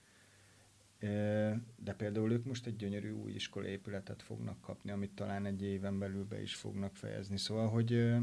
De 1.75 1.93
például 1.97 2.31
ők 2.31 2.45
most 2.45 2.65
egy 2.65 2.75
gyönyörű 2.75 3.11
új 3.11 3.31
iskolaépületet 3.31 4.21
fognak 4.21 4.61
kapni, 4.61 4.91
amit 4.91 5.15
talán 5.15 5.45
egy 5.45 5.61
éven 5.61 5.99
belül 5.99 6.25
be 6.25 6.41
is 6.41 6.55
fognak 6.55 6.95
fejezni. 6.95 7.37
Szóval, 7.37 7.69
hogy, 7.69 8.15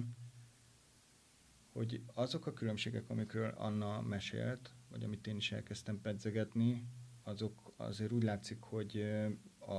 hogy 1.73 2.03
azok 2.15 2.47
a 2.47 2.53
különbségek, 2.53 3.11
amikről 3.11 3.55
Anna 3.57 4.01
mesélt, 4.01 4.75
vagy 4.89 5.05
amit 5.05 5.27
én 5.27 5.37
is 5.37 5.53
elkezdtem 5.53 6.01
pedzegetni, 6.01 6.85
azok 7.23 7.73
azért 7.77 8.13
úgy 8.13 8.23
látszik, 8.23 8.61
hogy 8.61 9.05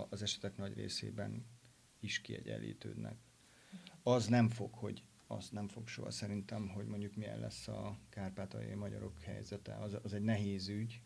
az 0.09 0.21
esetek 0.21 0.57
nagy 0.57 0.73
részében 0.73 1.45
is 2.03 2.21
kiegyenlítődnek. 2.21 3.15
Az 4.03 4.27
nem 4.27 4.49
fog, 4.49 4.73
hogy 4.73 5.03
az 5.27 5.49
nem 5.49 5.67
fog 5.67 5.87
soha 5.87 6.11
szerintem, 6.11 6.67
hogy 6.67 6.85
mondjuk 6.85 7.15
milyen 7.15 7.39
lesz 7.39 7.67
a 7.67 7.97
kárpátaljai 8.09 8.73
magyarok 8.73 9.21
helyzete. 9.21 9.75
Az, 9.75 9.97
az 10.03 10.13
egy 10.13 10.21
nehéz 10.21 10.67
ügy, 10.67 11.01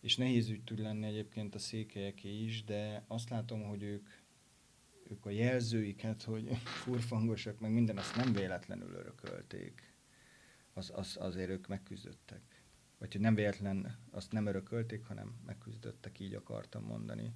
és 0.00 0.16
nehéz 0.16 0.48
ügy 0.48 0.64
tud 0.64 0.78
lenni 0.78 1.06
egyébként 1.06 1.54
a 1.54 1.58
székelyeké 1.58 2.42
is, 2.42 2.64
de 2.64 3.04
azt 3.06 3.30
látom, 3.30 3.62
hogy 3.62 3.82
ők, 3.82 4.08
ők 5.10 5.26
a 5.26 5.30
jelzőiket, 5.30 6.22
hogy 6.22 6.56
furfangosak, 6.84 7.60
meg 7.60 7.70
minden, 7.72 7.98
azt 7.98 8.16
nem 8.16 8.32
véletlenül 8.32 8.92
örökölték. 8.92 9.94
Az, 10.72 10.92
az, 10.94 11.16
azért 11.20 11.50
ők 11.50 11.66
megküzdöttek. 11.66 12.62
Vagy 12.98 13.12
hogy 13.12 13.20
nem 13.20 13.34
véletlen, 13.34 13.98
azt 14.10 14.32
nem 14.32 14.46
örökölték, 14.46 15.04
hanem 15.04 15.40
megküzdöttek, 15.46 16.20
így 16.20 16.34
akartam 16.34 16.84
mondani. 16.84 17.32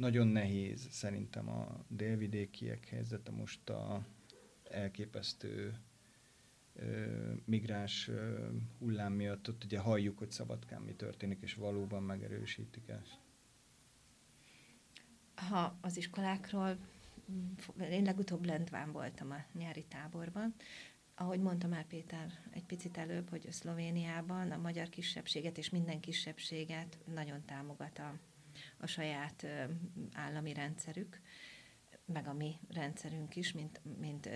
Nagyon 0.00 0.26
nehéz 0.26 0.88
szerintem 0.90 1.48
a 1.48 1.84
délvidékiek 1.88 2.86
helyzete 2.86 3.30
most 3.30 3.70
a 3.70 4.06
elképesztő 4.64 5.78
migráns 7.44 8.10
hullám 8.78 9.12
miatt 9.12 9.48
ott 9.48 9.64
ugye 9.64 9.78
halljuk, 9.78 10.18
hogy 10.18 10.30
Szabadkán 10.30 10.82
mi 10.82 10.92
történik, 10.92 11.40
és 11.40 11.54
valóban 11.54 12.02
megerősítik 12.02 12.88
ezt. 12.88 13.18
Ha 15.34 15.78
az 15.80 15.96
iskolákról, 15.96 16.76
én 17.90 18.02
legutóbb 18.02 18.44
Lendván 18.44 18.92
voltam 18.92 19.30
a 19.30 19.44
nyári 19.58 19.84
táborban, 19.84 20.54
ahogy 21.14 21.40
mondta 21.40 21.68
már 21.68 21.86
Péter 21.86 22.32
egy 22.50 22.64
picit 22.64 22.96
előbb, 22.96 23.28
hogy 23.28 23.46
a 23.48 23.52
Szlovéniában 23.52 24.50
a 24.50 24.58
magyar 24.58 24.88
kisebbséget 24.88 25.58
és 25.58 25.70
minden 25.70 26.00
kisebbséget 26.00 26.98
nagyon 27.14 27.44
támogat 27.44 27.98
a, 27.98 28.18
a 28.78 28.86
saját 28.86 29.46
állami 30.12 30.52
rendszerük, 30.52 31.20
meg 32.04 32.26
a 32.26 32.32
mi 32.32 32.54
rendszerünk 32.68 33.36
is, 33.36 33.52
mint, 33.52 33.80
mint 33.98 34.28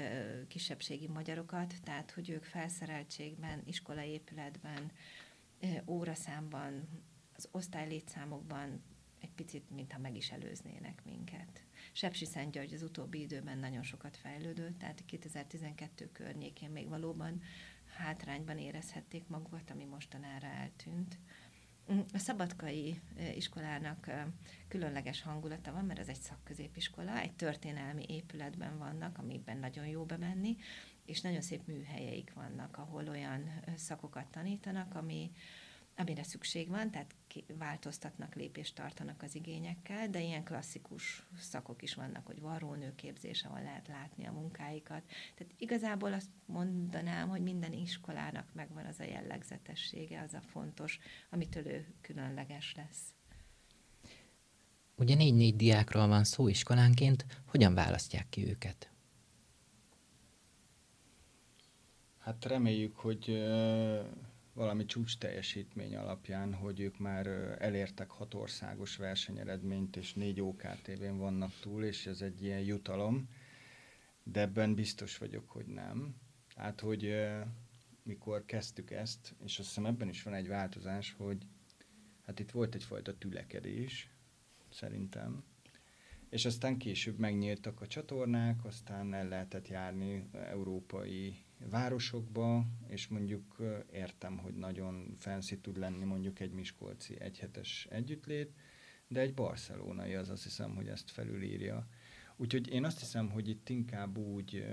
kisebbségi 0.49 1.09
magyarokat, 1.09 1.75
tehát 1.83 2.11
hogy 2.11 2.31
ők 2.31 2.45
felszereltségben, 2.45 3.63
iskolaépületben, 3.65 4.93
óraszámban, 5.87 6.89
az 7.37 7.49
osztálylétszámokban 7.51 8.83
egy 9.21 9.33
picit, 9.33 9.71
mintha 9.71 9.99
meg 9.99 10.17
is 10.17 10.31
előznének 10.31 11.05
minket. 11.05 11.65
Sepsi 11.93 12.25
Szent 12.25 12.53
György 12.53 12.75
az 12.75 12.83
utóbbi 12.83 13.21
időben 13.21 13.59
nagyon 13.59 13.83
sokat 13.83 14.17
fejlődött, 14.17 14.79
tehát 14.79 15.05
2012 15.05 16.11
környékén 16.13 16.71
még 16.71 16.89
valóban 16.89 17.43
hátrányban 17.97 18.59
érezhették 18.59 19.27
magukat, 19.29 19.71
ami 19.71 19.85
mostanára 19.85 20.47
eltűnt. 20.47 21.19
A 22.13 22.19
szabadkai 22.19 23.01
iskolának 23.35 24.11
különleges 24.69 25.23
hangulata 25.23 25.73
van, 25.73 25.85
mert 25.85 25.99
ez 25.99 26.09
egy 26.09 26.21
szakközépiskola, 26.21 27.19
egy 27.19 27.33
történelmi 27.33 28.05
épületben 28.09 28.79
vannak, 28.79 29.19
amiben 29.19 29.59
nagyon 29.59 29.87
jó 29.87 30.05
bemenni, 30.05 30.57
és 31.05 31.21
nagyon 31.21 31.41
szép 31.41 31.67
műhelyeik 31.67 32.33
vannak, 32.35 32.77
ahol 32.79 33.09
olyan 33.09 33.51
szakokat 33.77 34.27
tanítanak, 34.27 34.95
ami, 34.95 35.31
amire 35.97 36.23
szükség 36.23 36.69
van, 36.69 36.91
tehát 36.91 37.15
változtatnak, 37.59 38.35
lépést 38.35 38.75
tartanak 38.75 39.23
az 39.23 39.35
igényekkel, 39.35 40.09
de 40.09 40.21
ilyen 40.21 40.45
klasszikus 40.45 41.27
szakok 41.39 41.83
is 41.83 41.95
vannak, 41.95 42.27
hogy 42.27 42.41
varrónőképzés, 42.41 43.43
ahol 43.43 43.63
lehet 43.63 43.89
látni 43.89 44.27
a 44.27 44.33
munkáikat. 44.33 45.03
Tehát 45.35 45.55
igazából 45.57 46.13
azt 46.13 46.31
mondanám, 46.47 47.29
hogy 47.29 47.43
minden 47.43 47.73
iskolának 47.73 48.49
megvan 48.53 48.85
az 48.85 49.01
a 49.01 49.05
jellegzetessége, 49.05 50.21
az 50.21 50.35
a 50.35 50.41
fontos, 50.41 50.99
amitől 51.31 51.67
ő 51.67 51.95
különleges 52.01 52.75
lesz. 52.77 53.15
Ugye 54.97 55.15
négy-négy 55.15 55.57
diákról 55.57 56.07
van 56.07 56.25
szó 56.25 56.49
iskolánként, 56.49 57.27
hogyan 57.47 57.75
választják 57.75 58.29
ki 58.29 58.49
őket? 58.49 58.91
Hát 62.19 62.45
reméljük, 62.45 62.97
hogy 62.97 63.29
valami 64.55 64.85
csúcs 64.85 65.19
teljesítmény 65.19 65.97
alapján, 65.97 66.55
hogy 66.55 66.81
ők 66.81 66.99
már 66.99 67.27
elértek 67.59 68.11
hat 68.11 68.35
országos 68.35 68.97
versenyeredményt, 68.97 69.97
és 69.97 70.15
négy 70.15 70.41
OKTV-n 70.41 71.17
vannak 71.17 71.53
túl, 71.61 71.85
és 71.85 72.07
ez 72.07 72.21
egy 72.21 72.43
ilyen 72.43 72.61
jutalom, 72.61 73.29
de 74.23 74.41
ebben 74.41 74.75
biztos 74.75 75.19
vagyok, 75.19 75.51
hogy 75.51 75.67
nem. 75.67 76.17
Hát, 76.57 76.81
hogy 76.81 77.15
mikor 78.03 78.45
kezdtük 78.45 78.91
ezt, 78.91 79.35
és 79.45 79.59
azt 79.59 79.69
hiszem 79.69 79.87
ebben 79.87 80.09
is 80.09 80.23
van 80.23 80.35
egy 80.35 80.49
változás, 80.49 81.15
hogy 81.19 81.47
hát 82.27 82.41
itt 82.41 82.51
volt 82.51 82.75
egyfajta 82.75 83.19
tülekedés, 83.19 84.11
szerintem, 84.71 85.45
és 86.35 86.45
aztán 86.45 86.77
később 86.77 87.19
megnyíltak 87.19 87.81
a 87.81 87.87
csatornák, 87.87 88.65
aztán 88.65 89.15
el 89.15 89.29
lehetett 89.29 89.69
járni 89.69 90.29
európai 90.33 91.37
városokba, 91.71 92.67
és 92.89 93.09
mondjuk 93.09 93.57
értem, 93.93 94.39
hogy 94.39 94.55
nagyon 94.55 95.15
fancy 95.19 95.61
tud 95.61 95.77
lenni 95.77 96.05
mondjuk 96.05 96.41
egy 96.41 96.53
miskolci 96.53 97.21
egyhetes 97.21 97.87
együttlét, 97.91 98.53
de 99.09 99.21
egy 99.21 99.35
barcelonai 99.35 100.15
az 100.15 100.31
azt 100.31 100.43
hiszem, 100.43 100.75
hogy 100.75 100.89
ezt 100.89 101.11
felülírja. 101.11 101.87
Úgyhogy 102.37 102.73
én 102.73 102.85
azt 102.85 102.99
hiszem, 102.99 103.31
hogy 103.31 103.49
itt 103.49 103.69
inkább 103.69 104.19
úgy 104.19 104.67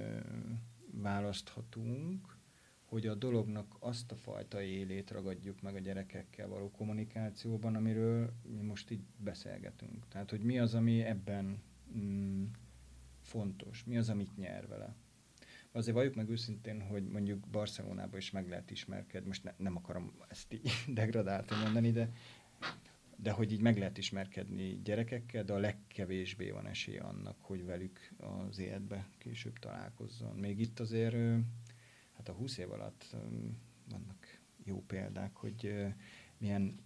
választhatunk, 0.91 2.39
hogy 2.91 3.08
a 3.08 3.15
dolognak 3.15 3.75
azt 3.80 4.12
a 4.12 4.15
fajta 4.15 4.62
élét 4.62 5.12
ragadjuk 5.12 5.62
meg 5.62 5.75
a 5.75 5.80
gyerekekkel 5.80 6.47
való 6.47 6.71
kommunikációban, 6.71 7.75
amiről 7.75 8.34
mi 8.56 8.62
most 8.62 8.91
így 8.91 9.04
beszélgetünk. 9.17 10.08
Tehát, 10.08 10.30
hogy 10.30 10.41
mi 10.41 10.60
az, 10.60 10.73
ami 10.73 11.01
ebben 11.01 11.62
mm, 11.97 12.43
fontos, 13.21 13.84
mi 13.84 13.97
az, 13.97 14.10
amit 14.10 14.38
nyer 14.38 14.67
vele. 14.67 14.95
Azért 15.71 15.95
valljuk 15.95 16.15
meg 16.15 16.29
őszintén, 16.29 16.81
hogy 16.81 17.03
mondjuk 17.03 17.47
Barcelonában 17.47 18.19
is 18.19 18.31
meg 18.31 18.49
lehet 18.49 18.71
ismerkedni, 18.71 19.27
most 19.27 19.43
ne, 19.43 19.53
nem 19.57 19.75
akarom 19.75 20.13
ezt 20.27 20.53
így 20.53 20.71
degradáltan 20.99 21.60
mondani, 21.60 21.91
de, 21.91 22.12
de 23.15 23.31
hogy 23.31 23.51
így 23.51 23.62
meg 23.62 23.77
lehet 23.77 23.97
ismerkedni 23.97 24.79
gyerekekkel, 24.84 25.43
de 25.43 25.53
a 25.53 25.57
legkevésbé 25.57 26.49
van 26.49 26.67
esély 26.67 26.97
annak, 26.97 27.36
hogy 27.41 27.65
velük 27.65 28.13
az 28.17 28.60
életbe 28.60 29.07
később 29.17 29.60
találkozzon. 29.60 30.36
Még 30.36 30.60
itt 30.60 30.79
azért, 30.79 31.15
hát 32.13 32.29
a 32.29 32.34
20 32.34 32.57
év 32.57 32.71
alatt 32.71 33.15
vannak 33.89 34.39
jó 34.63 34.84
példák, 34.88 35.36
hogy 35.36 35.86
milyen 36.38 36.79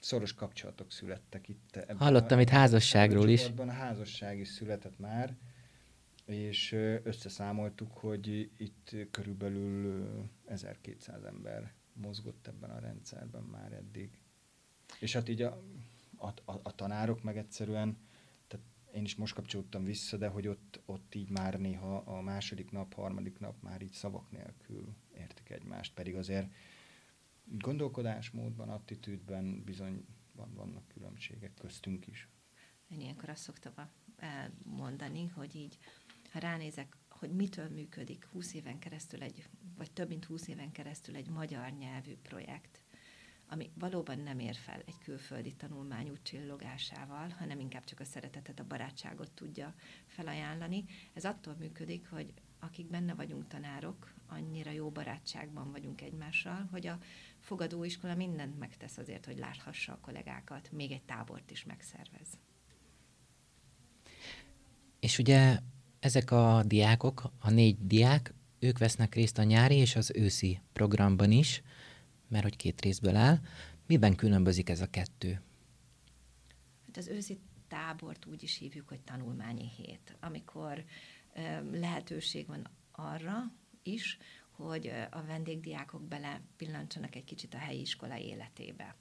szoros 0.00 0.34
kapcsolatok 0.34 0.92
születtek 0.92 1.48
itt. 1.48 1.84
Hallottam 1.96 2.38
a, 2.38 2.40
itt 2.40 2.48
házasságról 2.48 3.28
is. 3.28 3.50
A 3.56 3.70
házasság 3.70 4.38
is 4.38 4.48
született 4.48 4.98
már, 4.98 5.36
és 6.24 6.72
összeszámoltuk, 7.02 7.92
hogy 7.92 8.50
itt 8.56 8.96
körülbelül 9.10 10.08
1200 10.44 11.24
ember 11.24 11.72
mozgott 11.92 12.46
ebben 12.46 12.70
a 12.70 12.78
rendszerben 12.78 13.42
már 13.42 13.72
eddig. 13.72 14.18
És 15.00 15.12
hát 15.12 15.28
így 15.28 15.42
a, 15.42 15.62
a, 16.16 16.26
a, 16.26 16.60
a 16.62 16.74
tanárok 16.74 17.22
meg 17.22 17.36
egyszerűen, 17.36 17.96
tehát 18.46 18.66
én 18.94 19.04
is 19.04 19.14
most 19.14 19.34
kapcsolódtam 19.34 19.84
vissza, 19.84 20.16
de 20.16 20.28
hogy 20.28 20.48
ott, 20.48 20.80
ott 20.84 21.14
így 21.14 21.30
már 21.30 21.60
néha 21.60 21.96
a 21.96 22.20
második 22.20 22.70
nap, 22.70 22.94
harmadik 22.94 23.38
nap 23.38 23.62
már 23.62 23.82
így 23.82 23.92
szavak 23.92 24.30
nélkül 24.30 24.94
értik 25.16 25.50
egymást, 25.50 25.94
pedig 25.94 26.14
azért 26.14 26.52
gondolkodásmódban, 27.44 28.68
attitűdben 28.68 29.62
bizony 29.64 30.06
van, 30.32 30.54
vannak 30.54 30.88
különbségek 30.88 31.54
köztünk 31.54 32.06
is. 32.06 32.28
Én 32.88 33.00
ilyenkor 33.00 33.28
azt 33.28 33.42
szoktam 33.42 33.72
elmondani, 34.16 35.26
hogy 35.26 35.54
így, 35.54 35.78
ha 36.34 36.40
ránézek, 36.40 36.96
hogy 37.08 37.30
mitől 37.30 37.68
működik 37.68 38.24
20 38.24 38.54
éven 38.54 38.78
keresztül 38.78 39.22
egy, 39.22 39.48
vagy 39.76 39.92
több 39.92 40.08
mint 40.08 40.24
20 40.24 40.48
éven 40.48 40.72
keresztül 40.72 41.16
egy 41.16 41.28
magyar 41.28 41.70
nyelvű 41.70 42.16
projekt, 42.22 42.82
ami 43.48 43.70
valóban 43.74 44.18
nem 44.18 44.38
ér 44.38 44.54
fel 44.54 44.82
egy 44.86 44.98
külföldi 44.98 45.52
tanulmányú 45.52 46.12
csillogásával, 46.22 47.28
hanem 47.28 47.60
inkább 47.60 47.84
csak 47.84 48.00
a 48.00 48.04
szeretetet, 48.04 48.60
a 48.60 48.64
barátságot 48.64 49.30
tudja 49.30 49.74
felajánlani. 50.06 50.84
Ez 51.12 51.24
attól 51.24 51.54
működik, 51.58 52.08
hogy 52.08 52.32
akik 52.58 52.86
benne 52.86 53.14
vagyunk 53.14 53.46
tanárok, 53.46 54.14
annyira 54.26 54.70
jó 54.70 54.90
barátságban 54.90 55.70
vagyunk 55.70 56.00
egymással, 56.00 56.68
hogy 56.70 56.86
a 56.86 56.98
fogadóiskola 57.38 58.14
mindent 58.14 58.58
megtesz 58.58 58.98
azért, 58.98 59.26
hogy 59.26 59.38
láthassa 59.38 59.92
a 59.92 59.98
kollégákat, 60.00 60.72
még 60.72 60.90
egy 60.90 61.04
tábort 61.04 61.50
is 61.50 61.64
megszervez. 61.64 62.28
És 65.00 65.18
ugye 65.18 65.58
ezek 66.04 66.30
a 66.30 66.62
diákok, 66.66 67.22
a 67.38 67.50
négy 67.50 67.86
diák, 67.86 68.34
ők 68.58 68.78
vesznek 68.78 69.14
részt 69.14 69.38
a 69.38 69.42
nyári 69.42 69.76
és 69.76 69.96
az 69.96 70.12
őszi 70.14 70.60
programban 70.72 71.30
is, 71.30 71.62
mert 72.28 72.44
hogy 72.44 72.56
két 72.56 72.80
részből 72.80 73.16
áll. 73.16 73.38
Miben 73.86 74.14
különbözik 74.16 74.68
ez 74.68 74.80
a 74.80 74.90
kettő? 74.90 75.40
Hát 76.86 76.96
az 76.96 77.08
őszi 77.08 77.38
tábort 77.68 78.26
úgy 78.26 78.42
is 78.42 78.58
hívjuk, 78.58 78.88
hogy 78.88 79.00
tanulmányi 79.00 79.70
hét, 79.76 80.16
amikor 80.20 80.84
ö, 81.34 81.78
lehetőség 81.78 82.46
van 82.46 82.68
arra 82.92 83.52
is, 83.82 84.18
hogy 84.50 84.92
a 85.10 85.22
vendégdiákok 85.22 86.02
bele 86.02 86.40
pillantsanak 86.56 87.14
egy 87.14 87.24
kicsit 87.24 87.54
a 87.54 87.58
helyi 87.58 87.80
iskola 87.80 88.18
életébe. 88.18 88.96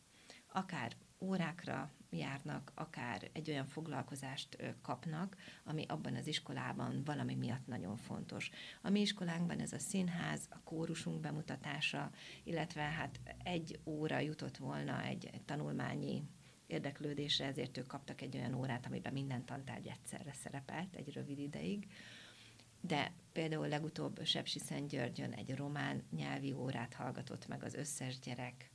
Akár 0.47 0.95
órákra 1.23 1.91
járnak, 2.09 2.71
akár 2.75 3.29
egy 3.33 3.49
olyan 3.49 3.65
foglalkozást 3.65 4.57
kapnak, 4.81 5.37
ami 5.63 5.85
abban 5.87 6.15
az 6.15 6.27
iskolában 6.27 7.03
valami 7.03 7.35
miatt 7.35 7.67
nagyon 7.67 7.97
fontos. 7.97 8.49
A 8.81 8.89
mi 8.89 8.99
iskolánkban 8.99 9.59
ez 9.59 9.73
a 9.73 9.79
színház, 9.79 10.47
a 10.49 10.59
kórusunk 10.63 11.19
bemutatása, 11.19 12.11
illetve 12.43 12.81
hát 12.81 13.19
egy 13.43 13.79
óra 13.85 14.19
jutott 14.19 14.57
volna 14.57 15.03
egy, 15.03 15.29
tanulmányi 15.45 16.23
érdeklődésre, 16.67 17.45
ezért 17.45 17.77
ők 17.77 17.87
kaptak 17.87 18.21
egy 18.21 18.37
olyan 18.37 18.53
órát, 18.53 18.85
amiben 18.85 19.13
minden 19.13 19.45
tantárgy 19.45 19.87
egyszerre 19.87 20.33
szerepelt 20.33 20.95
egy 20.95 21.13
rövid 21.13 21.39
ideig. 21.39 21.87
De 22.81 23.11
például 23.31 23.67
legutóbb 23.67 24.25
Sepsi 24.25 24.59
Györgyön 24.87 25.31
egy 25.31 25.55
román 25.55 26.03
nyelvi 26.11 26.53
órát 26.53 26.93
hallgatott 26.93 27.47
meg 27.47 27.63
az 27.63 27.73
összes 27.73 28.19
gyerek, 28.19 28.72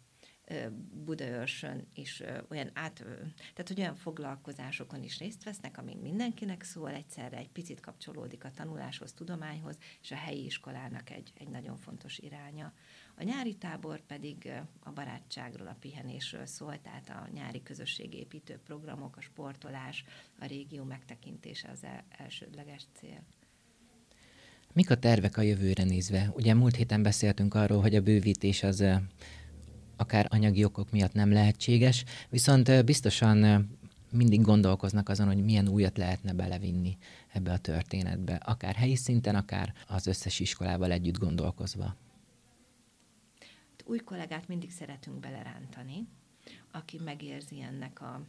Budaörsön 1.05 1.87
is 1.95 2.23
olyan 2.49 2.71
át, 2.75 2.95
tehát 3.39 3.69
hogy 3.69 3.81
olyan 3.81 3.95
foglalkozásokon 3.95 5.03
is 5.03 5.19
részt 5.19 5.45
vesznek, 5.45 5.79
amin 5.79 5.97
mindenkinek 5.97 6.63
szól, 6.63 6.91
egyszerre 6.91 7.37
egy 7.37 7.49
picit 7.49 7.81
kapcsolódik 7.81 8.45
a 8.45 8.51
tanuláshoz, 8.51 9.13
tudományhoz, 9.13 9.79
és 10.03 10.11
a 10.11 10.17
helyi 10.17 10.45
iskolának 10.45 11.11
egy, 11.11 11.33
egy 11.35 11.49
nagyon 11.49 11.77
fontos 11.77 12.19
iránya. 12.19 12.73
A 13.17 13.23
nyári 13.23 13.55
tábor 13.55 14.01
pedig 14.01 14.53
a 14.81 14.91
barátságról, 14.91 15.67
a 15.67 15.77
pihenésről 15.81 16.47
szól, 16.47 16.81
tehát 16.81 17.09
a 17.09 17.29
nyári 17.33 17.63
közösségépítő 17.63 18.59
programok, 18.65 19.17
a 19.17 19.21
sportolás, 19.21 20.05
a 20.39 20.47
régió 20.47 20.85
megtekintése 20.85 21.69
az 21.71 21.85
el, 21.85 22.05
elsődleges 22.09 22.83
cél. 22.93 23.23
Mik 24.73 24.91
a 24.91 24.99
tervek 24.99 25.37
a 25.37 25.43
jövőre 25.43 25.85
nézve? 25.85 26.33
Ugye 26.35 26.55
múlt 26.55 26.77
héten 26.77 27.03
beszéltünk 27.03 27.55
arról, 27.55 27.81
hogy 27.81 27.95
a 27.95 28.01
bővítés 28.01 28.63
az 28.63 28.85
akár 29.99 30.27
anyagi 30.31 30.65
okok 30.65 30.91
miatt 30.91 31.13
nem 31.13 31.33
lehetséges, 31.33 32.05
viszont 32.29 32.85
biztosan 32.85 33.69
mindig 34.11 34.41
gondolkoznak 34.41 35.09
azon, 35.09 35.27
hogy 35.27 35.45
milyen 35.45 35.69
újat 35.69 35.97
lehetne 35.97 36.33
belevinni 36.33 36.97
ebbe 37.33 37.53
a 37.53 37.59
történetbe, 37.59 38.35
akár 38.35 38.75
helyi 38.75 38.97
szinten, 38.97 39.35
akár 39.35 39.75
az 39.87 40.07
összes 40.07 40.41
iskolával 40.41 40.91
együtt 40.91 41.19
gondolkozva. 41.19 41.97
Új 43.85 43.99
kollégát 43.99 44.49
mindig 44.49 44.71
szeretünk 44.71 45.21
belerántani, 45.21 46.07
aki 46.71 46.99
megérzi 47.05 47.61
ennek 47.61 48.01
a, 48.01 48.21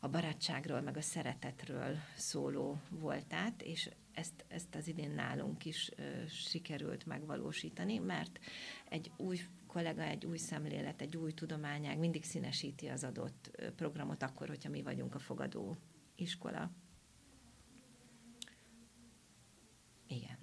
a 0.00 0.08
barátságról, 0.08 0.80
meg 0.80 0.96
a 0.96 1.00
szeretetről 1.00 1.96
szóló 2.16 2.80
voltát, 2.88 3.62
és 3.62 3.90
ezt, 4.12 4.44
ezt 4.48 4.74
az 4.74 4.88
idén 4.88 5.10
nálunk 5.10 5.64
is 5.64 5.90
ö, 5.96 6.02
sikerült 6.28 7.06
megvalósítani, 7.06 7.98
mert 7.98 8.38
egy 8.88 9.10
új 9.16 9.40
kollega 9.76 10.02
egy 10.02 10.26
új 10.26 10.36
szemlélet, 10.36 11.00
egy 11.00 11.16
új 11.16 11.32
tudományág 11.32 11.98
mindig 11.98 12.24
színesíti 12.24 12.86
az 12.86 13.04
adott 13.04 13.50
programot 13.76 14.22
akkor, 14.22 14.48
hogyha 14.48 14.68
mi 14.68 14.82
vagyunk 14.82 15.14
a 15.14 15.18
fogadó 15.18 15.76
iskola. 16.14 16.70
Igen. 20.06 20.38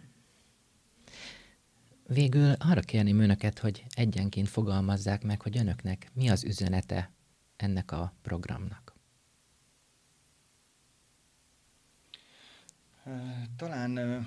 Végül 2.07 2.51
arra 2.51 2.81
kérném 2.81 3.19
önöket, 3.19 3.59
hogy 3.59 3.85
egyenként 3.89 4.47
fogalmazzák 4.47 5.23
meg, 5.23 5.41
hogy 5.41 5.57
önöknek 5.57 6.11
mi 6.13 6.29
az 6.29 6.43
üzenete 6.43 7.11
ennek 7.55 7.91
a 7.91 8.13
programnak. 8.21 8.93
Talán 13.55 14.25